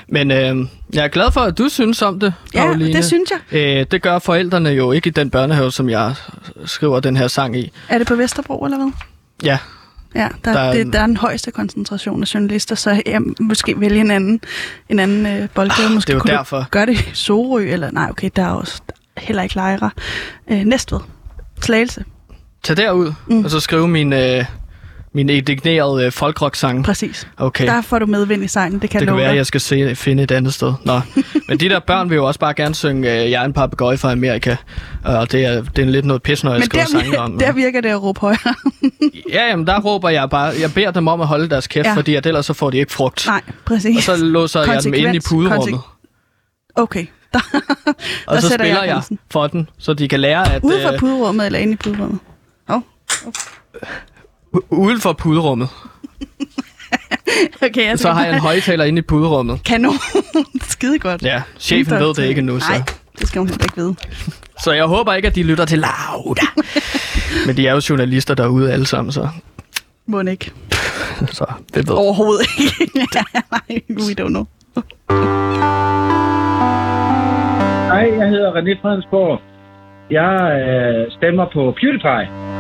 [0.08, 0.56] Men øh,
[0.94, 2.94] jeg er glad for, at du synes om det, Ja, Pauline.
[2.94, 3.60] det synes jeg.
[3.80, 6.16] Øh, det gør forældrene jo ikke i den børnehave, som jeg
[6.66, 7.72] skriver den her sang i.
[7.90, 8.92] Er det på Vesterbro, eller hvad?
[9.44, 9.58] Ja,
[10.16, 13.02] Ja, der, Der der, er en- det, der er den højeste koncentration af journalister, så
[13.06, 14.42] jeg måske vælge en anden,
[14.90, 15.90] en anden øh, boldgade.
[15.94, 16.68] Måske det er jo derfor.
[16.72, 18.82] Gøre det i Sorø, eller nej, okay, der er også
[19.18, 19.90] heller ikke lejre.
[20.52, 21.00] Øh, Næstved.
[21.62, 22.04] Slagelse.
[22.64, 23.14] tag derud.
[23.28, 23.44] Mm.
[23.46, 24.46] og så skrive min, øh,
[25.16, 26.86] min indignerede øh, folkrock-sang.
[26.86, 27.28] Præcis.
[27.38, 27.66] Okay.
[27.68, 29.38] Der får du medvind i sejlen, det kan Det jeg kan love være, at dig.
[29.38, 30.74] jeg skal se, finde et andet sted.
[30.86, 30.99] Nå.
[31.47, 33.97] Men de der børn vil jo også bare gerne synge øh, Jeg er en papegøje
[33.97, 34.55] fra Amerika.
[35.03, 37.38] Og det er, det er lidt noget pis, når jeg Men skriver der, sange om.
[37.39, 38.55] der virker det at råbe højere.
[39.34, 41.93] Ja, jamen der råber jeg bare, jeg beder dem om at holde deres kæft, ja.
[41.95, 43.24] Fordi at ellers så får de ikke frugt.
[43.28, 44.09] nej, præcis.
[44.09, 45.80] Og så låser jeg dem inde i puderummet.
[46.76, 47.05] Okay.
[47.34, 47.39] Der,
[48.28, 49.20] Og der så spiller jeg grænsen.
[49.32, 52.20] for den, så de kan lære, at Ude for øh, puderummet eller inde i puderummet?
[52.70, 52.82] Oh.
[53.11, 54.14] u-
[54.70, 55.70] uden for puderummet,
[57.62, 59.64] Okay, jeg så har jeg en højtaler inde i puderummet.
[59.64, 59.93] Kanon.
[60.62, 61.24] Skide godt.
[61.24, 62.66] Ja, chefen ved det ikke nu, så.
[62.70, 62.82] Nej,
[63.20, 63.95] det skal hun heller ikke vide.
[64.64, 66.41] Så jeg håber ikke, at de lytter til Lauda.
[67.47, 69.28] Men de er jo journalister derude alle sammen, så,
[70.08, 70.51] Må ikke.
[71.32, 73.08] så det ved Overhovedet ikke.
[73.51, 74.45] Nej, we don't know.
[77.91, 79.41] Hej, jeg hedder René Fredensborg.
[80.12, 82.55] Jeg øh, stemmer på PewDiePie.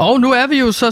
[0.00, 0.90] Og nu er vi jo så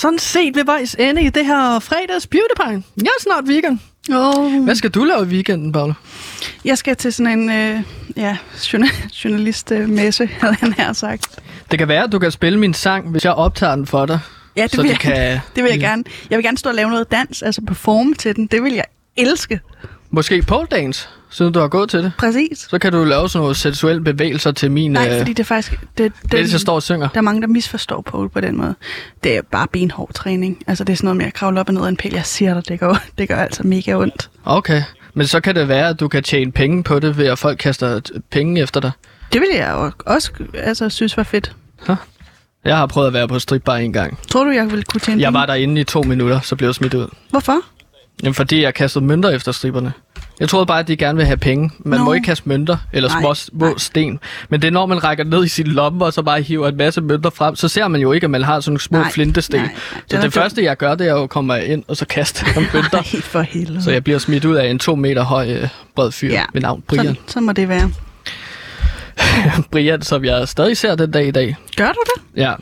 [0.00, 2.82] sådan set ved vejs ende i det her fredags PewDiePie.
[2.96, 3.78] Jeg er snart weekend.
[4.14, 4.64] Oh.
[4.64, 5.94] Hvad skal du lave i weekenden, Paula?
[6.64, 7.82] Jeg skal til sådan en øh,
[8.16, 11.38] ja, journal- journalistmesse, havde han her sagt.
[11.70, 14.18] Det kan være, at du kan spille min sang, hvis jeg optager den for dig.
[14.56, 16.04] Ja, det vil, jeg, kan det vil jeg gerne.
[16.30, 18.46] Jeg vil gerne stå og lave noget dans, altså performe til den.
[18.46, 18.84] Det vil jeg
[19.16, 19.60] elske.
[20.10, 22.12] Måske pole dance, siden du har gået til det.
[22.18, 22.66] Præcis.
[22.70, 24.90] Så kan du lave sådan nogle seksuelle bevægelser til min...
[24.90, 25.72] Nej, øh, fordi det er faktisk...
[25.80, 27.08] Det, det, det, jeg står og synger.
[27.08, 28.74] Der er mange, der misforstår pole på den måde.
[29.24, 30.62] Det er bare benhård træning.
[30.66, 32.12] Altså, det er sådan noget med at kravle op og ned af en pæl.
[32.14, 34.30] Jeg siger dig, det gør, det gør altså mega ondt.
[34.44, 34.82] Okay.
[35.14, 37.58] Men så kan det være, at du kan tjene penge på det, ved at folk
[37.58, 38.00] kaster
[38.30, 38.90] penge efter dig.
[39.32, 41.52] Det vil jeg jo også altså, synes var fedt.
[42.64, 44.18] Jeg har prøvet at være på stripbar en gang.
[44.28, 45.38] Tror du, jeg ville kunne tjene Jeg penge?
[45.38, 47.08] var derinde i to minutter, så blev jeg smidt ud.
[47.30, 47.56] Hvorfor?
[48.22, 49.92] Jamen, fordi jeg kastede mønter efter stripperne.
[50.40, 51.70] Jeg troede bare, at de gerne vil have penge.
[51.78, 52.04] Man Nå.
[52.04, 53.74] må ikke kaste mønter eller Nej, små, små nej.
[53.76, 54.18] sten.
[54.48, 56.76] Men det er, når man rækker ned i sin lomme, og så bare hiver en
[56.76, 59.10] masse mønter frem, så ser man jo ikke, at man har sådan nogle små Nej,
[59.10, 59.60] flintesten.
[59.60, 60.00] nej, nej.
[60.08, 62.44] Så Det det, første, jeg gør, det er jo at komme ind og så kaste
[62.54, 62.96] nogle mønter.
[63.12, 63.82] Nej, for helvede.
[63.82, 66.44] Så jeg bliver smidt ud af en to meter høj øh, bred fyr Ja.
[66.52, 67.04] ved navn Brian.
[67.04, 67.90] Sådan, sådan må det være.
[69.72, 71.56] Brian, som jeg stadig ser den dag i dag.
[71.76, 72.40] Gør du det?
[72.42, 72.52] Ja.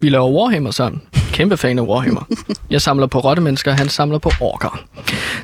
[0.00, 1.02] Vi laver Warhammer sammen.
[1.32, 2.22] Kæmpe fan af Warhammer.
[2.70, 4.84] Jeg samler på rottemennesker, han samler på orker.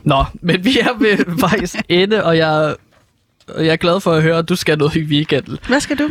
[0.04, 2.74] Nå, men vi er ved vejs ende, og jeg,
[3.58, 5.58] jeg er glad for at høre, at du skal noget i weekenden.
[5.68, 6.08] Hvad skal du?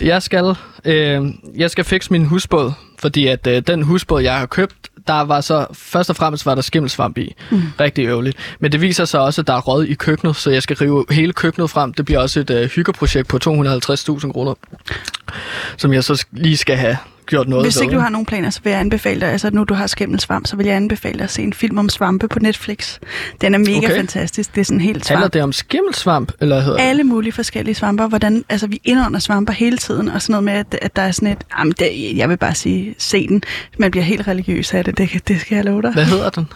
[0.00, 0.54] Jeg skal,
[0.84, 4.74] øh, jeg skal fikse min husbåd, fordi at øh, den husbåd, jeg har købt,
[5.06, 7.34] der var så, først og fremmest var der skimmelsvamp i.
[7.50, 7.62] Mm.
[7.80, 8.36] Rigtig øvrigt.
[8.60, 11.04] Men det viser sig også, at der er råd i køkkenet, så jeg skal rive
[11.10, 11.94] hele køkkenet frem.
[11.94, 14.54] Det bliver også et øh, hyggeprojekt på 250.000 kroner,
[15.76, 16.96] som jeg så lige skal have
[17.26, 19.64] gjort noget Hvis ikke du har nogen planer, så vil jeg anbefale dig, altså nu
[19.64, 22.38] du har skimmelsvamp, så vil jeg anbefale dig at se en film om svampe på
[22.38, 22.98] Netflix.
[23.40, 23.96] Den er mega Okay.
[23.96, 24.54] fantastisk.
[24.54, 25.32] Det er sådan helt Handler svamp.
[25.34, 26.78] det om skimmelsvamp, eller hedder?
[26.78, 30.52] Alle mulige forskellige svamper, hvordan altså, vi indånder svamper hele tiden, og sådan noget med,
[30.52, 33.42] at, at der er sådan et, jamen, det, jeg vil bare sige, se den.
[33.78, 35.92] Man bliver helt religiøs af det, det, det skal jeg love dig.
[35.92, 36.46] Hvad hedder den?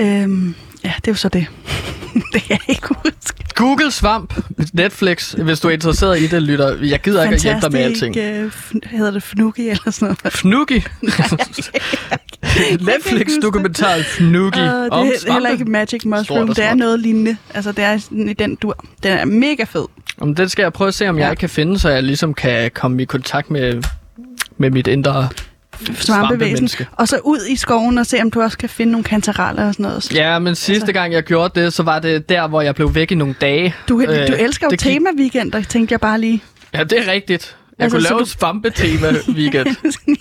[0.00, 0.54] Øhm,
[0.84, 1.46] ja, det er jo så det.
[2.32, 3.44] det kan jeg ikke huske.
[3.54, 4.34] Google svamp,
[4.72, 6.76] Netflix, hvis du er interesseret i det, lytter.
[6.84, 8.16] Jeg gider ikke at hjælpe dig med alting.
[8.16, 10.34] Øh, f- hedder det Fnuki eller sådan noget?
[10.34, 10.84] Fnugi.
[12.80, 16.48] Netflix-dokumentar Fnugi Uh, det om er heller ikke Magic Mushroom.
[16.48, 17.36] Det er noget lignende.
[17.54, 18.84] Altså, det er sådan i den dur.
[19.02, 19.84] Den er mega fed.
[20.20, 21.34] Om den skal jeg prøve at se, om jeg Ja.
[21.34, 23.82] kan finde, så jeg ligesom kan komme i kontakt med,
[24.58, 25.28] med mit indre...
[25.94, 26.68] Svampevæsen.
[26.92, 29.74] Og så ud i skoven og se, om du også kan finde nogle kantareller og
[29.74, 30.14] sådan noget.
[30.14, 32.94] Ja, men sidste Altså- gang jeg gjorde det, så var det der, hvor jeg blev
[32.94, 33.74] væk i nogle dage.
[33.88, 36.42] Du, Øh, du elsker jo tema-weekender, tænkte jeg bare lige.
[36.74, 37.56] Ja, det er rigtigt.
[37.78, 39.76] Jeg Altså, kunne så lave du- et svampetema-weekend.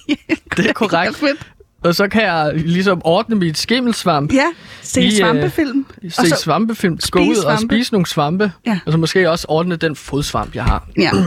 [0.57, 1.15] Det er korrekt.
[1.17, 1.47] fedt.
[1.83, 4.33] Og så kan jeg ligesom ordne mit skimmelsvamp.
[4.33, 4.43] Ja,
[4.81, 5.85] se I, øh, svampefilm.
[6.09, 7.75] Se og så, svampefilm, gå ud og svampe.
[7.75, 8.51] spise nogle svampe.
[8.65, 8.79] Ja.
[8.85, 10.87] Og så måske også ordne den fodsvamp, jeg har.
[10.97, 11.11] ja.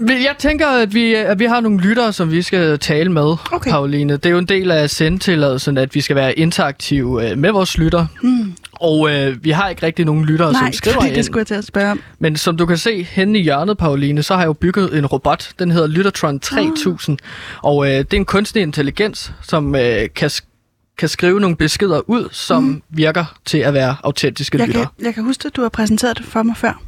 [0.00, 3.70] Jeg tænker, at vi, at vi har nogle lyttere, som vi skal tale med, Okay.
[3.70, 4.12] Pauline.
[4.12, 7.78] Det er jo en del af sendtilladelsen, at vi skal være interaktive øh, med vores
[7.78, 8.06] lytter.
[8.22, 8.52] Mm.
[8.72, 11.14] Og øh, vi har ikke rigtig nogen lyttere, Nej, som skriver ind.
[11.14, 12.00] det skulle jeg til at spørge om.
[12.18, 15.06] Men som du kan se henne i hjørnet, Pauline, så har jeg jo bygget en
[15.06, 15.50] robot.
[15.58, 17.18] Den hedder Lyttertron 3000.
[17.62, 20.30] Og øh, det er en kunstig intelligens, som øh, kan,
[20.98, 22.82] kan skrive nogle beskeder ud, som mm.
[22.90, 24.86] virker til at være autentiske Jeg lyttere.
[24.98, 26.82] kan, jeg kan huske, at du har præsenteret det for mig før.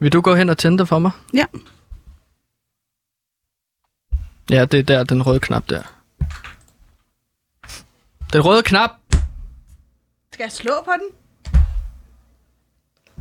[0.00, 1.10] Vil du gå hen og tænde det for mig?
[1.34, 1.44] Ja.
[4.50, 5.82] Ja, det er der, den røde knap der.
[8.32, 8.90] Den røde knap!
[10.32, 11.08] Skal jeg slå på den?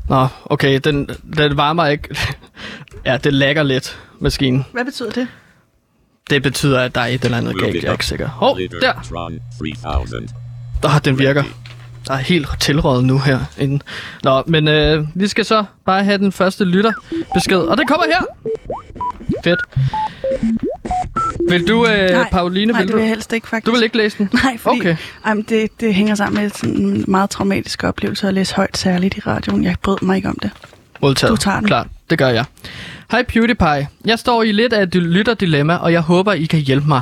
[0.09, 2.17] Nå, okay, den, den varmer ikke.
[3.05, 4.65] ja, det lægger lidt, maskinen.
[4.71, 5.27] Hvad betyder det?
[6.29, 8.27] Det betyder, at der er et eller andet galt, jeg er ikke sikker.
[8.27, 8.93] Hov, der!
[9.09, 9.39] Tron
[9.83, 10.29] 3000.
[10.83, 11.43] Der, den virker.
[12.07, 13.39] Der er helt tilrådet nu her.
[13.57, 13.81] Inden.
[14.23, 18.25] Nå, men øh, vi skal så bare have den første lytterbesked, og det kommer her!
[19.43, 19.61] Fedt.
[21.49, 23.65] Vil du, øh, nej, Pauline, nej, vil det vil jeg helst ikke, faktisk.
[23.65, 24.29] Du vil ikke læse den?
[24.43, 24.95] Nej, fordi Okay.
[25.25, 28.77] ej, men det, det hænger sammen med sådan en meget traumatisk oplevelse at læse højt,
[28.77, 29.63] særligt i radioen.
[29.63, 30.51] Jeg brød mig ikke om det.
[31.01, 31.31] Modtaget.
[31.31, 31.67] Du tager den.
[31.67, 32.45] Klart, det gør jeg.
[33.11, 33.87] Hej PewDiePie.
[34.05, 37.01] Jeg står i lidt af et lytterdilemma, og jeg håber, I kan hjælpe mig.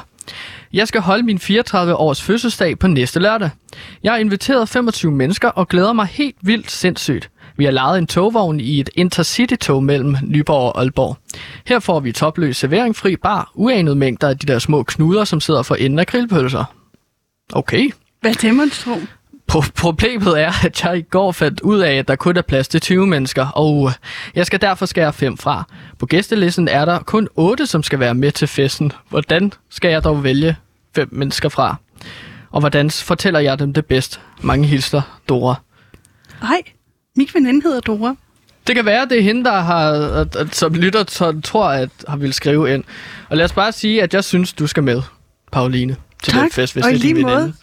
[0.73, 3.49] Jeg skal holde min 34-års fødselsdag på næste lørdag.
[4.03, 7.29] Jeg har inviteret 25 mennesker og glæder mig helt vildt sindssygt.
[7.57, 11.17] Vi har lejet en togvogn i et intercity-tog mellem Nyborg og Aalborg.
[11.67, 15.63] Her får vi topløs serveringfri bar, uanede mængder af de der små knuder, som sidder
[15.63, 16.63] for enden af grillpølser.
[17.53, 17.91] Okay.
[18.21, 18.97] Hvad tror?
[19.51, 22.67] Pro- Problemet er, at jeg i går fandt ud af, at der kun er plads
[22.67, 23.91] til 20 mennesker, og
[24.35, 25.63] jeg skal derfor skære fem fra.
[25.99, 28.91] På gæstelisten er der kun 8, som skal være med til festen.
[29.09, 30.55] Hvordan skal jeg dog vælge
[30.95, 31.75] fem mennesker fra?
[32.51, 34.21] Og hvordan fortæller jeg dem det bedst?
[34.41, 35.55] Mange hilser, Dora.
[36.41, 36.61] Nej,
[37.18, 38.16] min veninde hedder Dora.
[38.68, 41.03] Det kan være, det er hende, der har, at, at, som lytter
[41.43, 42.84] tror, at har vil skrive ind.
[43.30, 45.01] Og lad os bare sige, at jeg synes, du skal med,
[45.51, 47.34] Pauline, til Tak, den fest, hvis og det er din veninde.
[47.36, 47.53] måde.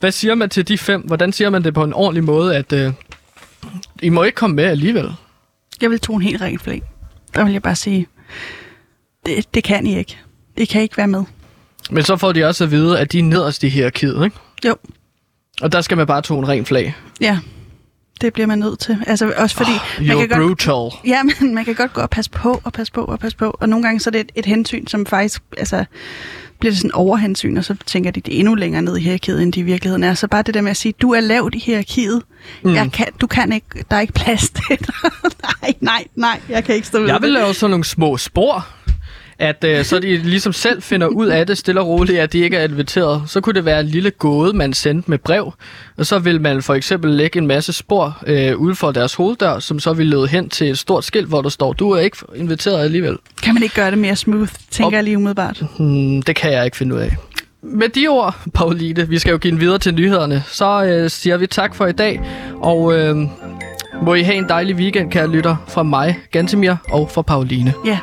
[0.00, 1.00] Hvad siger man til de fem?
[1.00, 2.92] Hvordan siger man det på en ordentlig måde, at øh,
[4.02, 5.12] I må ikke komme med alligevel?
[5.80, 6.82] Jeg vil tro en helt ren flæng.
[7.34, 8.06] Der vil jeg bare sige,
[9.26, 10.18] det, det kan I ikke.
[10.56, 11.24] I kan ikke være med.
[11.90, 14.36] Men så får de også at vide, at de er nederst i hierarkiet, ikke?
[14.66, 14.76] Jo,
[15.62, 16.94] Og der skal man bare tone ren flag.
[17.20, 17.38] ja.
[18.20, 18.98] Det bliver man nødt til.
[19.06, 20.98] Altså også fordi, Oh, man kan godt, brutal.
[21.06, 23.56] ja, men man kan godt gå og passe på, og passe på, og passe på.
[23.60, 25.84] Og nogle gange så er det et, et hensyn, som faktisk, altså,
[26.60, 29.42] bliver det sådan overhensyn, og så tænker de, det er endnu længere ned i hierarkiet,
[29.42, 30.14] end de i virkeligheden er.
[30.14, 32.22] Så bare det der med at sige, du er lavt i hierarkiet.
[32.64, 32.74] Mm.
[32.74, 34.78] Jeg kan, du kan ikke, der er ikke plads til dig.
[35.62, 37.22] nej, nej, nej, jeg kan ikke stå ved Jeg det.
[37.22, 38.66] vil lave sådan nogle små spor,
[39.40, 42.38] at øh, så de ligesom selv finder ud af det stille og roligt, at de
[42.38, 43.22] ikke er inviteret.
[43.26, 45.52] Så kunne det være en lille gåde, man sendte med brev,
[45.98, 49.58] og så vil man for eksempel lægge en masse spor øh, ude for deres hoveddør,
[49.58, 52.16] som så vil lede hen til et stort skilt, hvor der står, du er ikke
[52.36, 53.16] inviteret alligevel.
[53.42, 55.62] Kan man ikke gøre det mere smooth, tænker Og- jeg lige umiddelbart.
[55.78, 57.16] Hmm, det kan jeg ikke finde ud af.
[57.62, 61.36] Med de ord, Pauline, vi skal jo give den videre til nyhederne, så øh, siger
[61.36, 62.20] vi tak for i dag,
[62.54, 63.16] og øh,
[64.02, 67.74] må I have en dejlig weekend, kære lytter, fra mig, Gantemir, og fra Pauline.
[67.86, 67.98] Ja,